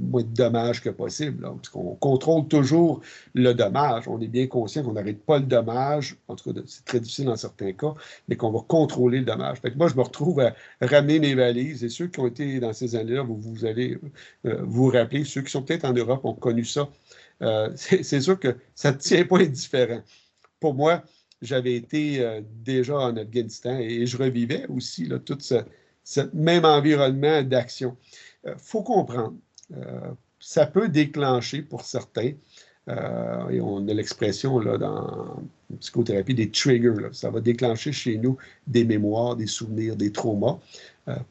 [0.00, 1.42] moins de dommages que possible.
[1.42, 3.00] parce qu'on contrôle toujours
[3.34, 4.08] le dommage.
[4.08, 6.16] On est bien conscient qu'on n'arrête pas le dommage.
[6.26, 7.94] En tout cas, c'est très difficile dans certains cas,
[8.28, 9.58] mais qu'on va contrôler le dommage.
[9.76, 11.84] Moi, je me retrouve à ramener mes valises.
[11.84, 13.98] Et ceux qui ont été dans ces années-là, vous, vous allez
[14.46, 16.88] euh, vous rappeler, ceux qui sont peut-être en Europe ont connu ça.
[17.42, 20.02] Euh, c'est sûr que ça ne tient pas indifférent.
[20.60, 21.04] Pour moi,
[21.42, 27.96] j'avais été euh, déjà en Afghanistan et, je revivais aussi tout ce, même environnement d'action.
[28.44, 29.34] Il euh, faut comprendre,
[29.76, 32.32] euh, ça peut déclencher pour certains,
[33.50, 35.42] et on a l'expression dans
[35.78, 40.58] psychothérapie des triggers, ça va déclencher chez nous des mémoires, des souvenirs, des traumas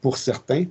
[0.00, 0.66] pour certains.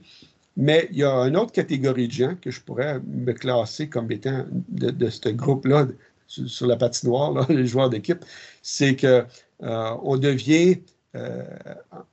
[0.55, 4.09] Mais il y a une autre catégorie de gens que je pourrais me classer comme
[4.13, 5.87] étant de ce groupe-là
[6.27, 8.23] sur, la patinoire, les joueurs d'équipe,
[8.61, 9.25] c'est qu'on
[9.63, 10.79] euh, devient
[11.15, 11.43] euh,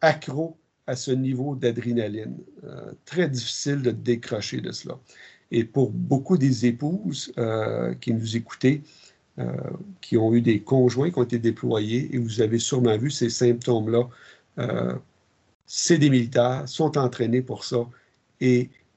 [0.00, 0.56] accro
[0.86, 2.36] à ce niveau d'adrénaline.
[2.64, 4.98] Euh, très difficile de décrocher de cela.
[5.50, 7.32] Et pour beaucoup des épouses
[8.00, 8.82] qui nous écoutaient,
[10.00, 13.30] qui ont eu des conjoints qui ont été déployés, et vous avez sûrement vu ces
[13.30, 14.08] symptômes-là,
[15.66, 17.86] c'est des militaires, sont entraînés pour ça,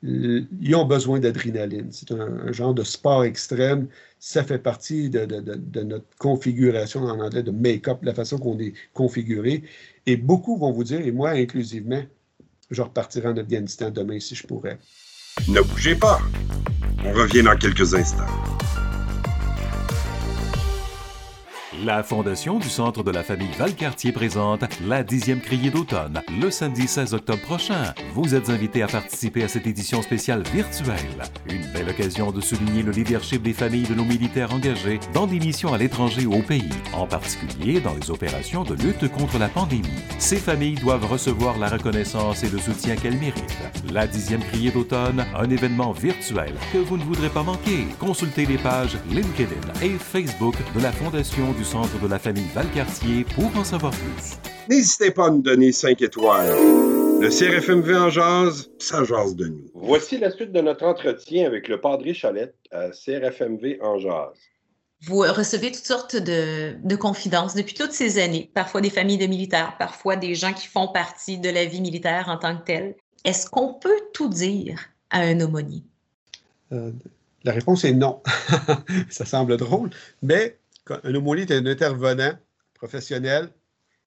[0.04, 1.90] ils ont besoin d'adrénaline.
[1.92, 3.88] C'est un, genre de sport extrême.
[4.20, 8.74] Ça fait partie de, de notre configuration en anglais de make-up, la façon qu'on est
[8.94, 9.64] configuré.
[10.06, 12.04] Et beaucoup vont vous dire, et moi inclusivement,
[12.70, 14.78] je repartirai en Afghanistan demain si je pourrais.
[15.48, 16.20] Ne bougez pas.
[17.06, 18.26] On revient dans quelques instants.
[21.86, 26.88] La Fondation du Centre de la famille Valcartier présente la dixième criée d'automne le samedi
[26.88, 27.94] 16 octobre prochain.
[28.14, 30.96] Vous êtes invités à participer à cette édition spéciale virtuelle.
[31.48, 35.40] Une belle occasion de souligner le leadership des familles de nos militaires engagés dans des
[35.40, 39.48] missions à l'étranger ou au pays, en particulier dans les opérations de lutte contre la
[39.48, 39.84] pandémie.
[40.18, 43.58] Ces familles doivent recevoir la reconnaissance et le soutien qu'elles méritent.
[43.92, 47.86] La dixième criée d'automne, un événement virtuel que vous ne voudrez pas manquer.
[48.00, 53.26] Consultez les pages LinkedIn et Facebook de la Fondation du centre de la famille Valcartier
[53.36, 54.38] pour en savoir plus.
[54.70, 56.56] N'hésitez pas à nous donner 5 étoiles.
[57.20, 59.70] Le CRFMV en jazz, ça jase de nous.
[59.74, 64.30] Voici la suite de notre entretien avec le Padre Chalette à CRFMV en jazz.
[65.02, 69.28] Vous recevez toutes sortes de, de, confidences depuis toutes ces années, parfois des familles de
[69.28, 72.96] militaires, parfois des gens qui font partie de la vie militaire en tant que telle.
[73.26, 75.84] Est-ce qu'on peut tout dire à un aumônier?
[76.72, 76.92] Euh,
[77.44, 78.22] la réponse est non.
[79.10, 79.90] ça semble drôle,
[80.22, 80.56] mais
[81.04, 82.34] un aumônier est un intervenant
[82.74, 83.50] professionnel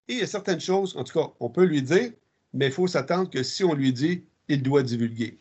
[0.09, 2.11] et il y a certaines choses, en tout cas, on peut lui dire,
[2.53, 5.39] mais il faut s'attendre que si on lui dit, il doit divulguer.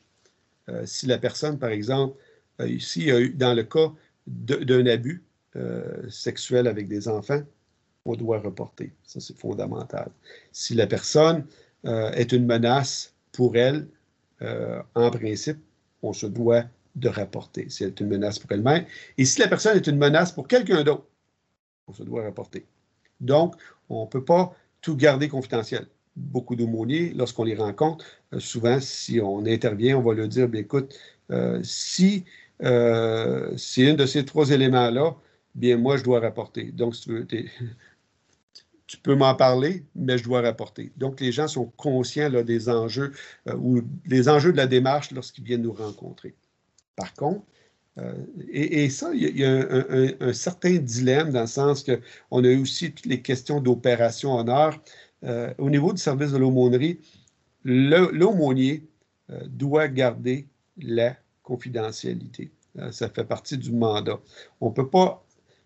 [0.69, 2.17] Euh, si la personne, par exemple,
[2.61, 3.91] euh, ici, dans le cas
[4.27, 5.23] d'un abus
[5.55, 7.41] euh, sexuel avec des enfants,
[8.05, 8.91] on doit reporter.
[9.03, 10.11] Ça, c'est fondamental.
[10.51, 11.45] Si la personne
[11.83, 13.87] est une menace pour elle,
[14.41, 15.57] en principe,
[16.01, 16.65] on se doit
[16.95, 18.85] de rapporter si elle est une menace pour elle-même.
[19.17, 21.07] Et si la personne est une menace pour quelqu'un d'autre,
[21.89, 22.65] on se doit rapporter.
[23.19, 23.55] Donc,
[23.89, 25.87] on ne peut pas tout garder confidentiel.
[26.15, 30.61] Beaucoup d'aumôniers, lorsqu'on les rencontre, euh, souvent, si on intervient, on va leur dire, bien,
[30.61, 30.95] écoute,
[31.31, 32.25] euh, si
[32.63, 35.15] euh, c'est un de ces trois éléments-là,
[35.55, 36.71] bien, moi, je dois rapporter.
[36.71, 36.95] Donc,
[38.87, 40.91] tu peux m'en parler, mais je dois rapporter.
[40.97, 43.13] Donc, les gens sont conscients des enjeux
[43.55, 46.35] ou des enjeux de la démarche lorsqu'ils viennent nous rencontrer.
[46.95, 47.45] Par contre,
[47.97, 48.13] euh,
[48.51, 49.65] et, ça, il y a,
[50.19, 54.81] un, certain dilemme dans le sens qu'on a eu aussi toutes les questions d'opération honneur.
[55.23, 56.99] Euh, au niveau du service de l'aumônerie,
[57.65, 58.87] l'aumônier
[59.31, 62.51] euh, doit garder la confidentialité.
[62.91, 64.19] ça fait partie du mandat.
[64.61, 65.25] On ne peut pas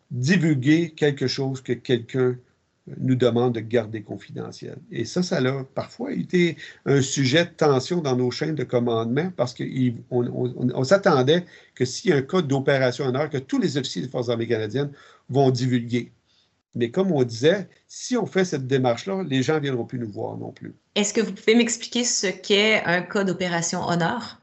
[0.10, 2.38] divulguer quelque chose que quelqu'un
[2.98, 4.78] nous demande de garder confidentiel.
[4.92, 9.32] Et ça, ça a parfois été un sujet de tension dans nos chaînes de commandement
[9.36, 13.78] parce qu'on s'attendait que s'il y a un cas d'opération en heure, que tous les
[13.78, 14.92] officiers des Forces armées canadiennes
[15.30, 16.12] vont divulguer.
[16.76, 20.12] Mais comme on disait, si on fait cette démarche-là, les gens ne viendront plus nous
[20.12, 20.74] voir non plus.
[20.96, 24.42] Est-ce que vous pouvez m'expliquer ce qu'est un cas d'opération honneur?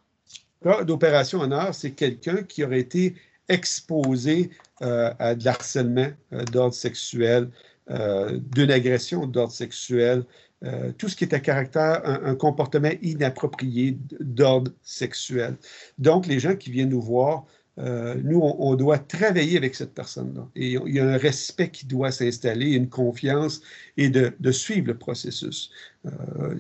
[0.63, 3.17] Cas d'opération honneur, c'est quelqu'un qui aurait été
[3.49, 4.51] exposé
[4.83, 7.51] euh, à de l'harcèlement euh, d'ordre sexuel,
[7.91, 10.25] euh, d'une agression d'ordre sexuel,
[10.63, 15.57] euh, tout ce qui est à caractère, un, comportement inapproprié d'ordre sexuel.
[15.99, 17.47] Donc, les gens qui viennent nous voir,
[17.79, 20.47] euh, nous, on, doit travailler avec cette personne-là.
[20.55, 23.61] Et il y a un respect qui doit s'installer, une confiance
[23.97, 25.71] et de, suivre le processus.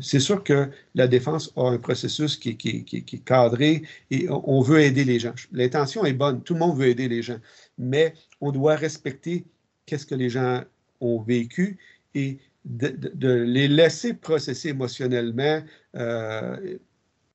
[0.00, 4.80] c'est sûr que la défense a un processus qui, qui, est cadré et on veut
[4.80, 5.34] aider les gens.
[5.52, 7.38] L'intention est bonne, tout le monde veut aider les gens,
[7.78, 9.44] mais on doit respecter
[9.86, 10.64] qu'est-ce que les gens
[11.00, 11.78] ont vécu
[12.14, 15.62] et de, les laisser processer émotionnellement,
[15.96, 16.76] euh,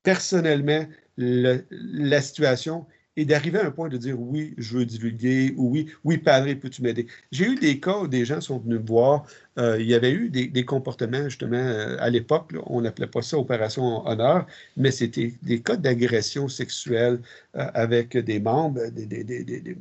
[0.04, 0.86] personnellement,
[1.18, 2.86] la situation
[3.18, 6.54] et d'arriver à un point de dire oui, je veux divulguer ou oui, oui, padre,
[6.56, 7.08] peux-tu m'aider?
[7.32, 9.26] J'ai eu des cas où des gens sont venus me voir.
[9.58, 13.38] Euh, il y avait eu des, comportements, justement, euh, à l'époque, on n'appelait pas ça
[13.38, 14.46] opération honneur,
[14.76, 17.22] mais c'était des cas d'agression sexuelle
[17.54, 19.78] avec des membres, des,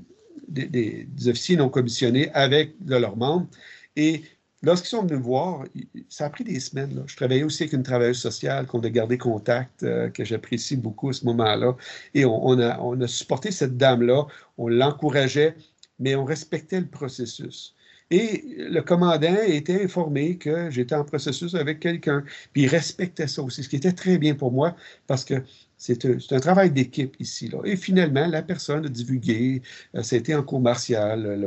[1.26, 3.46] officiers non commissionnés avec de leurs membres.
[3.96, 4.22] Et
[4.62, 5.64] lorsqu'ils sont venus me voir,
[6.08, 7.04] ça a pris des semaines.
[7.06, 11.10] Je travaillais aussi avec une travailleuse sociale qu'on a gardé contact, euh, que j'apprécie beaucoup
[11.10, 11.76] à ce moment-là.
[12.14, 14.26] Et on, a, on a supporté cette dame-là,
[14.58, 15.54] on l'encourageait,
[15.98, 17.74] mais on respectait le processus.
[18.10, 22.22] Et le commandant était informé que j'étais en processus avec quelqu'un,
[22.52, 24.76] puis il respectait ça aussi, ce qui était très bien pour moi
[25.06, 25.42] parce que
[25.86, 27.50] c'est un, travail d'équipe ici.
[27.64, 29.60] Et finalement, la personne a divulgué,
[30.00, 31.38] c'était euh, en cours martial,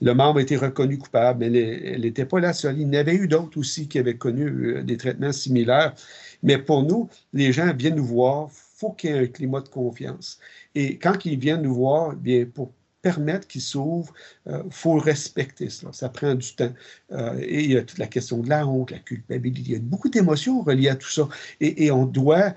[0.00, 2.80] le, membre a été reconnu coupable, mais elle n'était pas la seule.
[2.80, 5.94] Il y en avait eu d'autres aussi qui avaient connu euh, des traitements similaires.
[6.42, 9.60] Mais pour nous, les gens viennent nous voir, il faut qu'il y ait un climat
[9.60, 10.40] de confiance.
[10.74, 12.72] Et quand ils viennent nous voir, bien, pour
[13.06, 14.12] permettre qu'il s'ouvre,
[14.46, 15.92] il euh, faut respecter cela.
[15.92, 16.74] Ça prend du temps.
[17.12, 19.70] Euh, et il y a toute la question de la honte, la culpabilité.
[19.70, 21.28] Il y a beaucoup d'émotions reliées à tout ça.
[21.60, 22.54] Et, on, doit,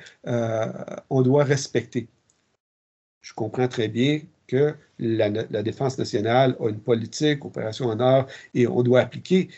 [1.09, 2.07] on doit respecter.
[3.21, 5.29] Je comprends très bien que la,
[5.61, 8.25] Défense nationale a une politique, opération en or,
[8.55, 9.49] et on doit appliquer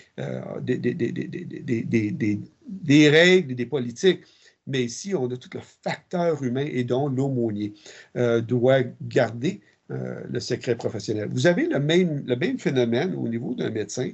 [0.61, 4.23] des, des, des, des, règles, des politiques
[4.67, 7.73] mais ici, on a tout le facteur humain et dont l'aumônier
[8.15, 9.61] euh, doit garder
[9.91, 11.29] euh, le secret professionnel.
[11.31, 14.09] Vous avez le même, le même phénomène au niveau d'un médecin,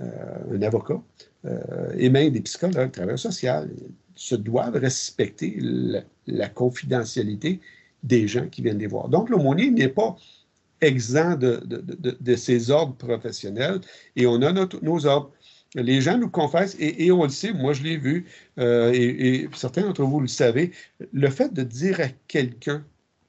[0.00, 0.06] euh,
[0.52, 1.02] un avocat,
[1.98, 3.66] et même des psychologues, travailleurs sociaux,
[4.14, 5.58] se doivent respecter
[6.26, 7.60] la, confidentialité
[8.04, 9.08] des gens qui viennent les voir.
[9.08, 10.16] Donc, l'aumônier n'est pas
[10.80, 13.80] exempt de, de, de, ses ordres professionnels
[14.14, 15.32] et on a nos ordres.
[15.74, 18.26] Les gens nous confessent, et, on le sait, moi je l'ai vu,
[18.58, 20.72] euh, et, certains d'entre vous le savez,
[21.12, 22.84] le fait de dire à quelqu'un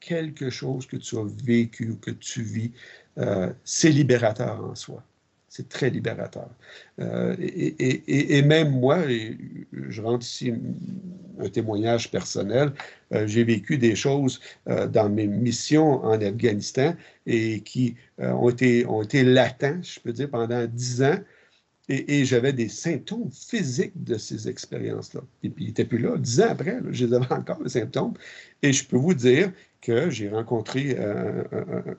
[0.06, 2.72] quelque chose que tu as vécu ou que tu vis,
[3.18, 5.04] euh, c'est libérateur en soi.
[5.50, 6.50] C'est très libérateur.
[7.00, 10.52] Euh, et, même moi, je rentre ici
[11.40, 12.74] un témoignage personnel,
[13.26, 16.96] j'ai vécu des choses dans mes missions en Afghanistan
[17.28, 21.20] et qui ont, été, ont été latents, je peux dire, pendant dix ans.
[21.90, 25.22] Et, j'avais des symptômes physiques de ces expériences-là.
[25.44, 26.18] Et puis, il n'était plus là.
[26.18, 28.14] Dix ans après, je les avais encore, les symptômes.
[28.62, 29.52] Et je peux vous dire
[29.84, 31.44] que j'ai rencontré euh,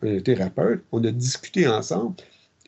[0.02, 2.16] un, thérapeute, on a discuté ensemble,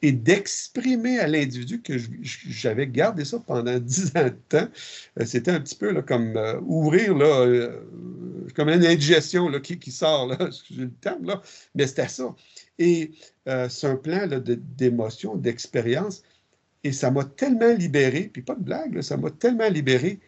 [0.03, 4.69] et d'exprimer à l'individu que j'avais gardé ça pendant dix ans de temps,
[5.19, 7.71] euh, c'était un petit peu comme euh, ouvrir, là,
[8.55, 11.41] comme une indigestion là, qui, qui sort, excusez le terme, là,
[11.75, 12.35] mais c'était ça.
[12.79, 13.13] Et
[13.69, 14.29] c'est un plan
[14.77, 16.23] d'émotion, d'expérience
[16.85, 20.21] et ça m'a tellement libéré, puis pas de blague, ça m'a tellement libéré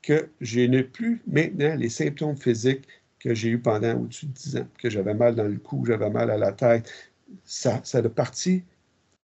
[0.00, 2.86] que je n'ai plus maintenant les symptômes physiques
[3.20, 6.10] que j'ai eu pendant au-dessus de 10 ans, que j'avais mal dans le cou, j'avais
[6.10, 6.90] mal à la tête.
[7.44, 8.64] Ça, a parti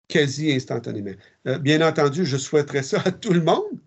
[0.09, 1.12] quasi instantanément.
[1.47, 3.78] Euh, bien entendu, je souhaiterais ça à tout le monde,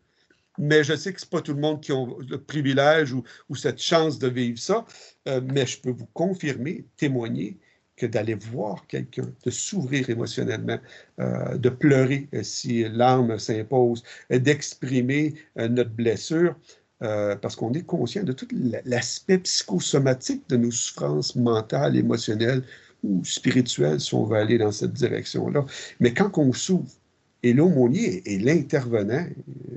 [0.58, 3.24] mais je sais que ce n'est pas tout le monde qui a le privilège ou,
[3.56, 4.86] cette chance de vivre ça.
[5.28, 7.58] Euh, mais je peux vous confirmer, témoigner
[7.96, 10.80] que d'aller voir quelqu'un, de s'ouvrir émotionnellement,
[11.20, 16.56] euh, de pleurer si l'âme s'impose, d'exprimer notre blessure,
[17.00, 18.48] parce qu'on est conscient de tout
[18.86, 22.64] l'aspect psychosomatique de nos souffrances mentales, émotionnelles
[23.04, 25.66] ou spirituelles, si on veut aller dans cette direction-là.
[26.00, 26.90] Mais quand on s'ouvre,
[27.44, 29.26] et l'aumônier est l'intervenant,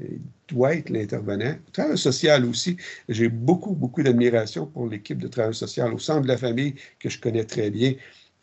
[0.01, 1.55] il doit être l'intervenant.
[1.73, 2.77] Travail social aussi,
[3.09, 7.09] j'ai beaucoup, beaucoup d'admiration pour l'équipe de travail social au centre de la famille que
[7.09, 7.95] je connais très bien.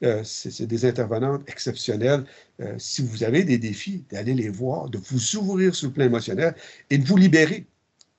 [0.04, 2.24] Euh, c'est des intervenantes exceptionnelles.
[2.62, 6.06] Euh, si vous avez des défis, d'aller les voir, de vous ouvrir sur le plan
[6.06, 6.56] émotionnel
[6.92, 7.66] et de vous libérer.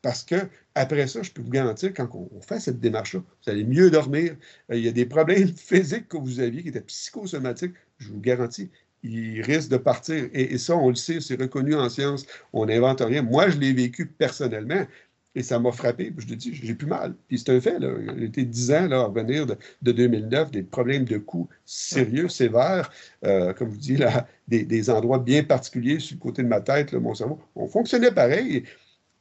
[0.02, 0.36] Parce que
[0.74, 4.36] après ça, je peux vous garantir, quand on, fait cette démarche-là, vous allez mieux dormir.
[4.70, 8.20] Euh, il y a des problèmes physiques que vous aviez qui étaient psychosomatiques, je vous
[8.20, 8.70] garantis,
[9.02, 10.28] il risque de partir.
[10.32, 13.22] Et, ça, on le sait, c'est reconnu en science, on n'invente rien.
[13.22, 14.86] Moi, je l'ai vécu personnellement.
[15.34, 16.12] Et ça m'a frappé.
[16.16, 17.14] Je te dis, j'ai plus mal.
[17.28, 17.76] Puis c'est un fait.
[18.16, 22.90] Il était dix ans là, à revenir de, 2009, des problèmes de coups sérieux, sévères.
[23.24, 26.92] Euh, comme vous dites, là, des, endroits bien particuliers sur le côté de ma tête,
[26.94, 27.38] mon cerveau.
[27.54, 28.64] On fonctionnait pareil.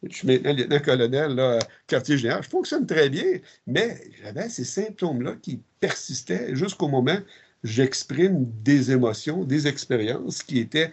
[0.04, 2.44] Je suis maintenant lieutenant-colonel, quartier général.
[2.44, 7.18] Je fonctionne très bien, mais j'avais ces symptômes-là qui persistaient jusqu'au moment
[7.64, 10.92] j'exprime des émotions, des expériences qui étaient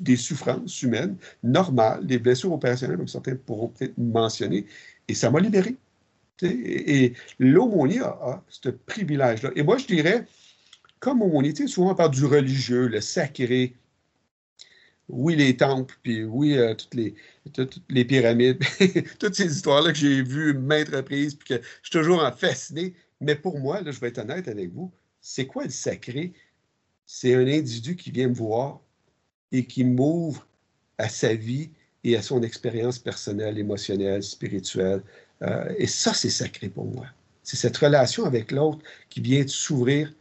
[0.00, 4.66] des souffrances humaines normales, des blessures opérationnelles, comme certains pourront peut-être mentionner,
[5.08, 5.76] et ça m'a libéré.
[6.42, 9.50] Et, l'aumônier a, ce privilège-là.
[9.54, 10.26] Et moi, je dirais,
[10.98, 13.74] comme aumônier, souvent on parle du religieux, le sacré,
[15.12, 17.14] oui, les temples, puis oui, euh, toutes, les,
[17.52, 18.58] toutes, les pyramides,
[19.18, 22.94] toutes ces histoires-là que j'ai vues maintes reprises, puis que je suis toujours fasciné.
[23.20, 24.90] Mais pour moi, là, je vais être honnête avec vous,
[25.20, 26.32] c'est quoi le sacré?
[27.04, 28.80] C'est un individu qui vient me voir
[29.52, 30.46] et qui m'ouvre
[30.98, 31.70] à sa vie
[32.04, 35.02] et à son expérience personnelle, émotionnelle, spirituelle.
[35.42, 37.06] Euh, et ça, c'est sacré pour moi.
[37.42, 40.12] C'est cette relation avec l'autre qui vient s'ouvrir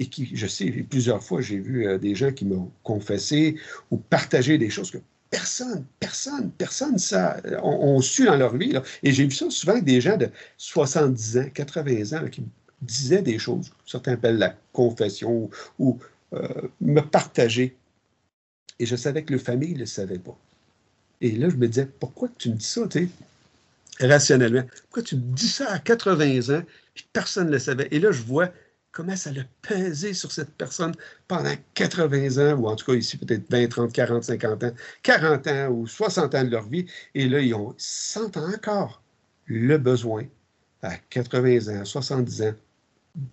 [0.00, 3.56] et qui, je sais, plusieurs fois, j'ai vu euh, des gens qui m'ont confessé
[3.90, 4.98] ou partagé des choses que
[5.30, 8.74] personne, personne, personne ça, on, su dans leur vie.
[9.02, 12.42] Et j'ai vu ça souvent avec des gens de 70 ans, 80 ans qui
[12.80, 15.98] disait des choses, certains appellent la confession, ou
[16.32, 16.48] euh,
[16.80, 17.76] me partager.
[18.78, 20.38] Et je savais que le famille ne le savait pas.
[21.20, 23.10] Et là, je me disais, pourquoi tu me dis ça, tu
[24.00, 24.62] rationnellement?
[24.82, 26.62] Pourquoi tu me dis ça à 80 ans,
[26.96, 27.88] et personne ne le savait?
[27.90, 28.52] Et là, je vois
[28.98, 30.92] comment ça l'a pesé sur cette personne
[31.28, 34.72] pendant 80 ans, ou en tout cas ici peut-être 20, 30, 40, 50 ans,
[35.04, 36.84] 40 ans ou 60 ans de leur vie.
[37.14, 39.00] Et là, ils, ont, ils sentent encore
[39.46, 40.24] le besoin
[40.82, 42.54] à 80 ans, 70 ans,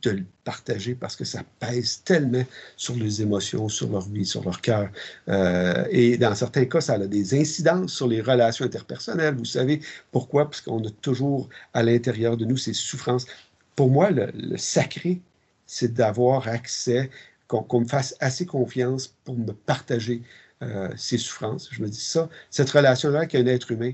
[0.03, 2.43] de le partager parce que ça pèse tellement
[2.77, 4.89] sur les émotions, sur leur vie, sur leur cœur.
[5.29, 9.33] Euh, et dans certains cas, ça a des incidences sur les relations interpersonnelles.
[9.33, 9.79] Vous savez
[10.11, 10.45] pourquoi?
[10.45, 13.25] Parce qu'on a toujours à l'intérieur de nous ces souffrances.
[13.75, 15.21] Pour moi, le, sacré,
[15.65, 17.09] c'est d'avoir accès,
[17.47, 20.23] qu'on me fasse assez confiance pour me partager
[20.63, 21.69] euh, ces souffrances.
[21.71, 23.91] Je me dis ça, cette relation-là avec un être humain,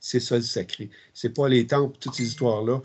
[0.00, 0.90] c'est ça le sacré.
[1.14, 2.82] C'est pas les temples, toutes ces histoires-là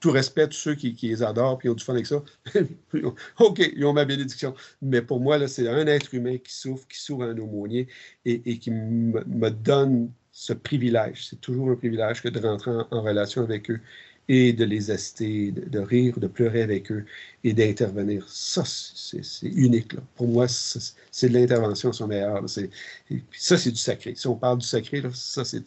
[0.00, 2.22] tout respect, tous ceux qui, les adorent et ont du fun avec ça.
[3.40, 4.54] OK, ils ont ma bénédiction.
[4.82, 7.88] Mais pour moi, c'est un être humain qui souffre, qui souffre un aumônier
[8.24, 11.26] et, qui me, donne ce privilège.
[11.28, 13.80] C'est toujours un privilège que de rentrer en, relation avec eux
[14.28, 17.06] et de les assister, de, rire, de pleurer avec eux
[17.44, 18.24] et d'intervenir.
[18.28, 19.94] Ça, c'est unique.
[20.16, 22.44] Pour moi, c'est de l'intervention son meilleur.
[22.48, 24.14] Ça, c'est du sacré.
[24.14, 25.64] Si on parle du sacré, ça, c'est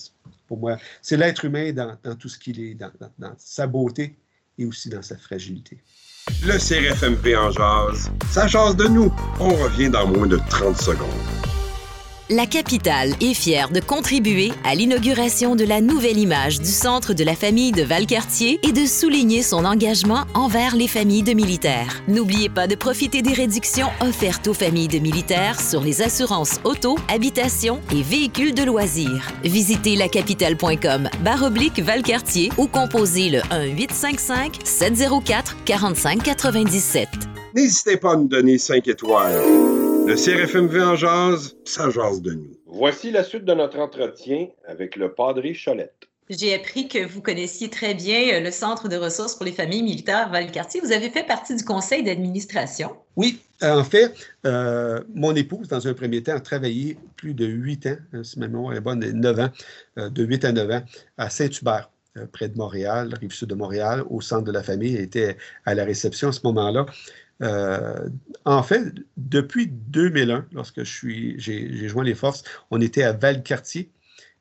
[0.48, 2.92] pour moi, c'est l'être humain dans, tout ce qu'il est, dans,
[3.38, 4.16] sa beauté
[4.58, 5.78] et aussi dans sa fragilité.
[6.44, 9.12] Le CRFMP en jazz, ça jase de nous.
[9.40, 11.51] On revient dans moins de 30 secondes
[12.32, 17.26] la capitale est fière de contribuer à l'inauguration de la nouvelle image du centre de
[17.26, 22.02] la famille de Valcartier et de souligner son engagement envers les familles de militaires.
[22.08, 26.98] N'oubliez pas de profiter des réductions offertes aux familles de militaires sur les assurances auto,
[27.10, 29.28] habitation et véhicules de loisirs.
[29.44, 37.10] Visitez lacapitale.com baroblique Valcartier ou composez le 1 855 704 45 97.
[37.54, 39.81] N'hésitez pas à nous donner 5 étoiles.
[40.12, 42.50] Le CRFMV en jazz, ça jase de nous.
[42.66, 46.10] Voici la suite de notre entretien avec le Padre Cholette.
[46.30, 49.84] J'ai appris que vous connaissiez très bien euh, le Centre de ressources pour les familles
[49.84, 50.82] militaires Valcartier.
[50.82, 52.90] Vous avez fait partie du conseil d'administration.
[53.16, 54.14] Oui, euh, en fait,
[54.46, 58.38] euh, mon épouse, dans un premier temps, a travaillé plus de huit ans, hein, si
[58.38, 59.50] ma mémoire est bonne, neuf ans,
[59.96, 60.84] de huit à neuf ans,
[61.18, 61.90] à Saint-Hubert,
[62.34, 64.94] près de Montréal, rive sud de Montréal, au centre de la famille.
[64.94, 66.86] Elle était à la réception à ce moment-là.
[67.42, 68.10] Euh,
[68.46, 73.90] en fait, depuis 2001, lorsque j'ai joint les forces, on était à Valcartier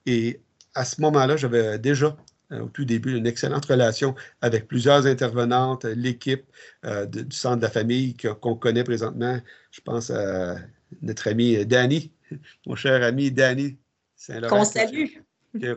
[0.07, 0.41] et
[0.75, 2.17] à ce moment-là, j'avais déjà
[2.53, 6.45] euh, au tout début une excellente relation avec plusieurs intervenantes, l'équipe
[6.85, 9.41] euh, du centre de la famille qu'on connaît présentement.
[9.71, 10.57] Je pense à
[11.03, 12.13] notre ami Danny,
[12.67, 13.77] mon cher ami Danny
[14.17, 14.59] Saint-Laurent.
[14.59, 15.07] Qu'on salue.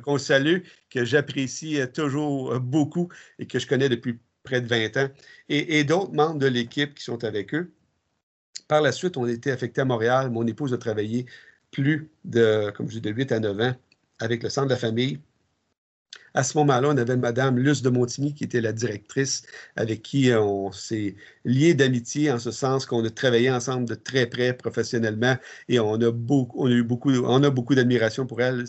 [0.03, 0.59] Qu'on salue,
[0.91, 3.09] que j'apprécie toujours beaucoup
[3.39, 5.09] et que je connais depuis près de 20 ans,
[5.49, 7.71] et, d'autres membres de l'équipe qui sont avec eux.
[8.67, 10.29] Par la suite, on était affecté à Montréal.
[10.29, 11.25] Mon épouse a travaillé
[11.71, 13.75] plus de, comme je dis, de 8 à 9 ans
[14.19, 15.19] avec le Centre de la famille.
[16.35, 19.43] À ce moment-là, on avait Madame Luce de Montigny, qui était la directrice,
[19.75, 21.15] avec qui on s'est
[21.45, 25.37] lié d'amitié en ce sens qu'on a travaillé ensemble de très près professionnellement
[25.69, 28.65] et on a beaucoup, eu beaucoup, on a beaucoup d'admiration pour elle.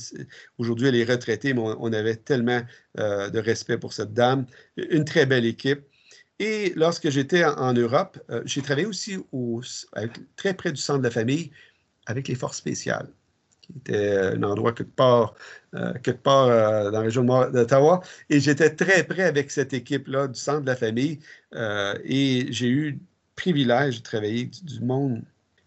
[0.58, 2.60] Aujourd'hui, elle est retraitée, mais on, avait tellement
[2.98, 4.46] euh, de respect pour cette dame.
[4.76, 5.80] Une très belle équipe.
[6.38, 9.62] Et lorsque j'étais en, Europe, euh, j'ai travaillé aussi au,
[10.36, 11.50] très près du centre de la famille
[12.06, 13.08] avec les forces spéciales
[13.66, 15.34] qui était un endroit quelque part,
[15.74, 18.02] euh, quelque part euh, dans la région d'Ottawa.
[18.30, 21.20] Et j'étais très près avec cette équipe-là du centre de la famille.
[21.54, 22.98] Euh, et j'ai eu le
[23.36, 25.22] privilège de travailler du, monde.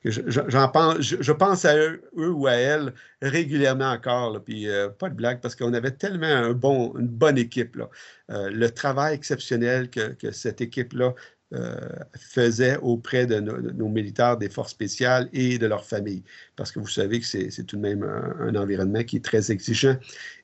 [0.05, 4.41] J'en pense, je, pense à eux, ou à elles régulièrement encore.
[4.41, 4.67] puis
[4.99, 7.75] pas de blague, parce qu'on avait tellement un bon, une bonne équipe.
[7.75, 7.89] Là.
[8.29, 11.13] le travail exceptionnel que, que cette équipe-là
[11.53, 11.79] euh,
[12.17, 16.23] faisait auprès de, nos militaires des forces spéciales et de leurs familles.
[16.57, 19.95] Parce que vous savez que c'est tout de même un, environnement qui est très exigeant.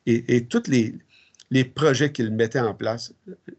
[0.05, 0.95] Et, tous les,
[1.51, 3.13] les projets qu'ils mettaient en place,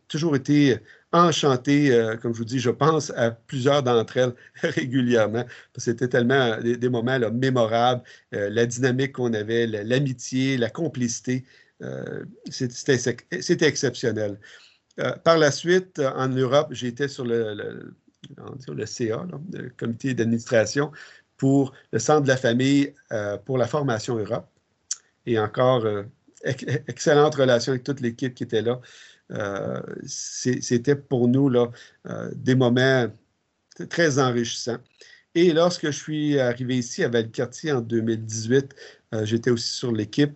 [0.08, 0.78] toujours été
[1.12, 5.44] enchanté, euh, comme je vous dis, je pense à plusieurs d'entre elles régulièrement,
[5.76, 8.02] c'était tellement des, moments mémorables,
[8.34, 11.44] euh, la dynamique qu'on avait, l'amitié, la complicité,
[12.50, 14.38] c'était exceptionnel.
[15.00, 17.94] Euh, par la suite, euh, en Europe, j'étais sur le,
[18.86, 20.92] CA, le comité d'administration,
[21.36, 24.48] pour le Centre de la famille euh, pour la formation Europe.
[25.26, 25.86] Et encore,
[26.42, 28.78] excellente relation avec toute l'équipe qui était là.
[30.04, 31.70] C'était pour nous là,
[32.34, 33.06] des moments
[33.88, 34.76] très enrichissants.
[35.34, 38.74] Et lorsque je suis arrivé ici à Valcartier en 2018,
[39.22, 40.34] j'étais aussi sur l'équipe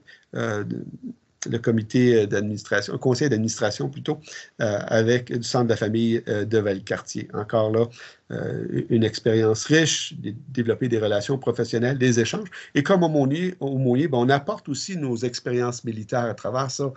[1.48, 4.20] le comité d'administration, un conseil d'administration plutôt,
[4.60, 7.28] euh, avec du centre de la famille euh, de Valcartier.
[7.34, 7.86] Encore là,
[8.30, 10.14] euh, une expérience riche,
[10.48, 12.48] développer des relations professionnelles, des échanges.
[12.74, 16.92] Et comme au Monier, ben, on apporte aussi nos expériences militaires à travers ça.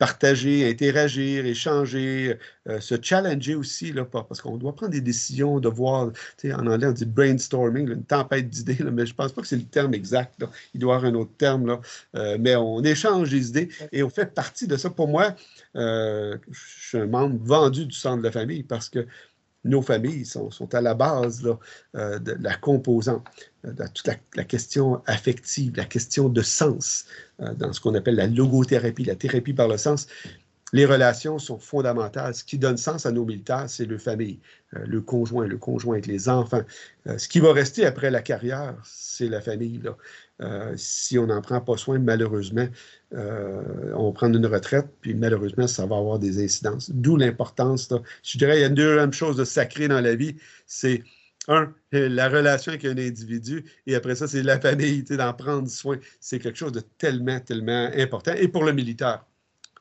[0.00, 6.10] Partager, interagir, échanger, euh, se challenger aussi, là, parce qu'on doit prendre des décisions, devoir,
[6.42, 9.56] en anglais on dit brainstorming, une tempête d'idées, mais je ne pense pas que c'est
[9.56, 10.42] le terme exact.
[10.72, 11.80] Il doit y avoir un autre terme, là.
[12.16, 14.88] Euh, mais on échange des idées et on fait partie de ça.
[14.88, 15.36] Pour moi,
[15.74, 19.06] je suis un membre vendu du centre de la famille parce que
[19.64, 21.46] nos familles sont, à la base
[21.96, 23.26] euh, de la composante,
[23.64, 27.04] euh, de toute la, question affective, la question de sens,
[27.40, 30.06] euh, dans ce qu'on appelle la logothérapie, la thérapie par le sens.
[30.72, 32.34] Les relations sont fondamentales.
[32.34, 34.38] Ce qui donne sens à nos militaires, c'est le famille,
[34.70, 36.62] le conjoint, le conjoint avec les enfants.
[37.04, 39.82] ce qui va rester après la carrière, c'est la famille.
[40.76, 42.66] Si on n'en prend pas soin, malheureusement,
[43.14, 46.90] euh, on va prendre une retraite, puis malheureusement, ça va avoir des incidences.
[46.90, 47.92] D'où l'importance.
[48.22, 50.36] Je dirais, il y a une deuxième chose de dans la vie,
[50.66, 51.02] c'est
[51.48, 55.98] un, la relation avec un individu, et après ça, c'est la famille, d'en prendre soin.
[56.20, 58.32] C'est quelque chose de tellement, tellement important.
[58.34, 59.24] Et pour le militaire,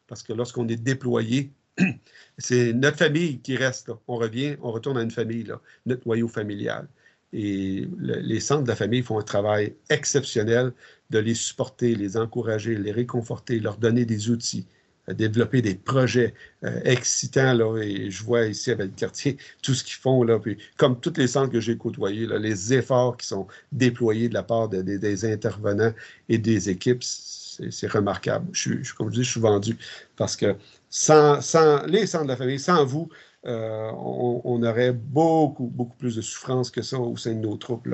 [0.07, 1.53] parce que lorsqu'on est déployé,
[2.37, 3.91] c'est notre famille qui reste.
[4.07, 5.51] On revient, on retourne à une famille,
[5.85, 6.87] notre noyau familial.
[7.33, 10.73] Et les centres de la famille font un travail exceptionnel
[11.09, 14.65] de les supporter, les encourager, les réconforter, leur donner des outils,
[15.13, 17.53] développer des projets euh, excitants.
[17.53, 20.23] Là, et je vois ici avec le quartier tout ce qu'ils font.
[20.23, 24.33] Là, puis, comme tous les centres que j'ai côtoyés, les efforts qui sont déployés de
[24.33, 25.93] la part des intervenants
[26.29, 28.47] et des équipes, c'est remarquable.
[28.53, 29.77] Je, je, comme je dis, je suis vendu
[30.15, 30.55] parce que
[30.89, 33.09] sans, sans les centres de la famille, sans vous,
[33.45, 37.87] euh, on, aurait beaucoup, beaucoup plus de souffrance que ça au sein de nos troupes.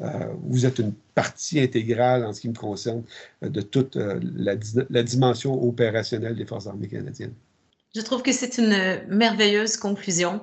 [0.00, 0.08] Euh,
[0.44, 3.02] vous êtes une partie intégrale, en ce qui me concerne,
[3.42, 7.34] euh, de toute la, dimension opérationnelle des Forces armées canadiennes.
[7.94, 10.40] Je trouve que c'est une merveilleuse conclusion.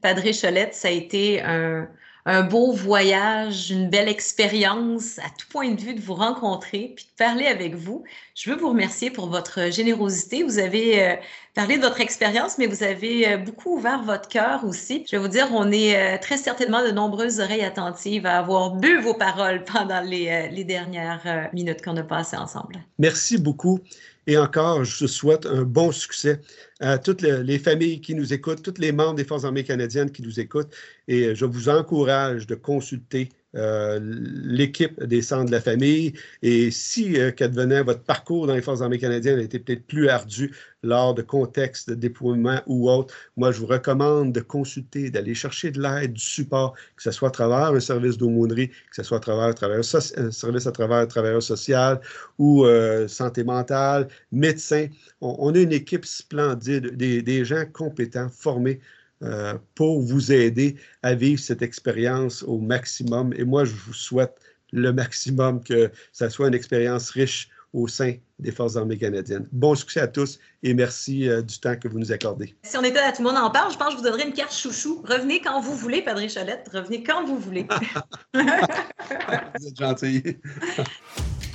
[0.00, 1.88] Padre Cholette, ça a été un,
[2.24, 7.06] un beau voyage, une belle expérience à tout point de vue de vous rencontrer puis
[7.06, 8.04] de parler avec vous.
[8.36, 10.44] Je veux vous remercier pour votre générosité.
[10.44, 11.16] Vous avez euh,
[11.54, 15.04] parlé de votre expérience, mais vous avez euh, beaucoup ouvert votre cœur aussi.
[15.10, 18.76] Je vais vous dire, on est euh, très certainement de nombreuses oreilles attentives à avoir
[18.76, 22.76] bu vos paroles pendant les, les dernières minutes qu'on a passées ensemble.
[23.00, 23.80] Merci beaucoup.
[24.26, 26.40] Et encore, je souhaite un bon succès
[26.80, 30.22] à toutes les familles qui nous écoutent, tous les membres des Forces armées canadiennes qui
[30.22, 30.72] nous écoutent.
[31.08, 36.14] Et je vous encourage de consulter euh, l'équipe des centres de la famille.
[36.40, 40.08] Et si, euh, qu'advenait votre parcours dans les Forces armées canadiennes a été peut-être plus
[40.08, 45.34] ardu lors de contextes de déploiement ou autre, moi, je vous recommande de consulter, d'aller
[45.34, 49.02] chercher de l'aide, du support, que ce soit à travers un service d'aumônerie, que ce
[49.02, 49.82] soit à travers un,
[50.30, 52.00] service à travers un travailleur social
[52.38, 54.86] ou euh, santé mentale, médecin.
[55.20, 58.80] On, a une équipe splendide, des, des gens compétents, formés
[59.22, 63.32] euh, pour vous aider à vivre cette expérience au maximum.
[63.36, 64.36] Et moi, je vous souhaite
[64.72, 69.48] le maximum que ça soit une expérience riche au sein des Forces armées canadiennes.
[69.52, 72.54] Bon succès à tous et merci euh, du temps que vous nous accordez.
[72.62, 74.26] Si on était à tout le monde en parle, je pense que je vous donnerais
[74.26, 75.02] une carte chouchou.
[75.08, 76.68] Revenez quand vous voulez, Padre Chalette.
[76.72, 77.66] Revenez quand vous voulez.
[78.34, 80.22] vous êtes gentil.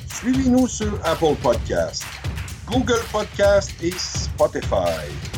[0.08, 2.04] Suivez-nous sur Apple Podcast,
[2.66, 5.37] Google Podcast et Spotify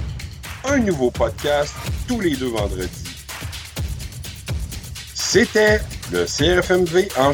[0.66, 1.76] un nouveau podcast
[2.08, 3.06] tous les deux vendredis.
[5.14, 5.80] C'était
[6.12, 7.34] le CRFMV en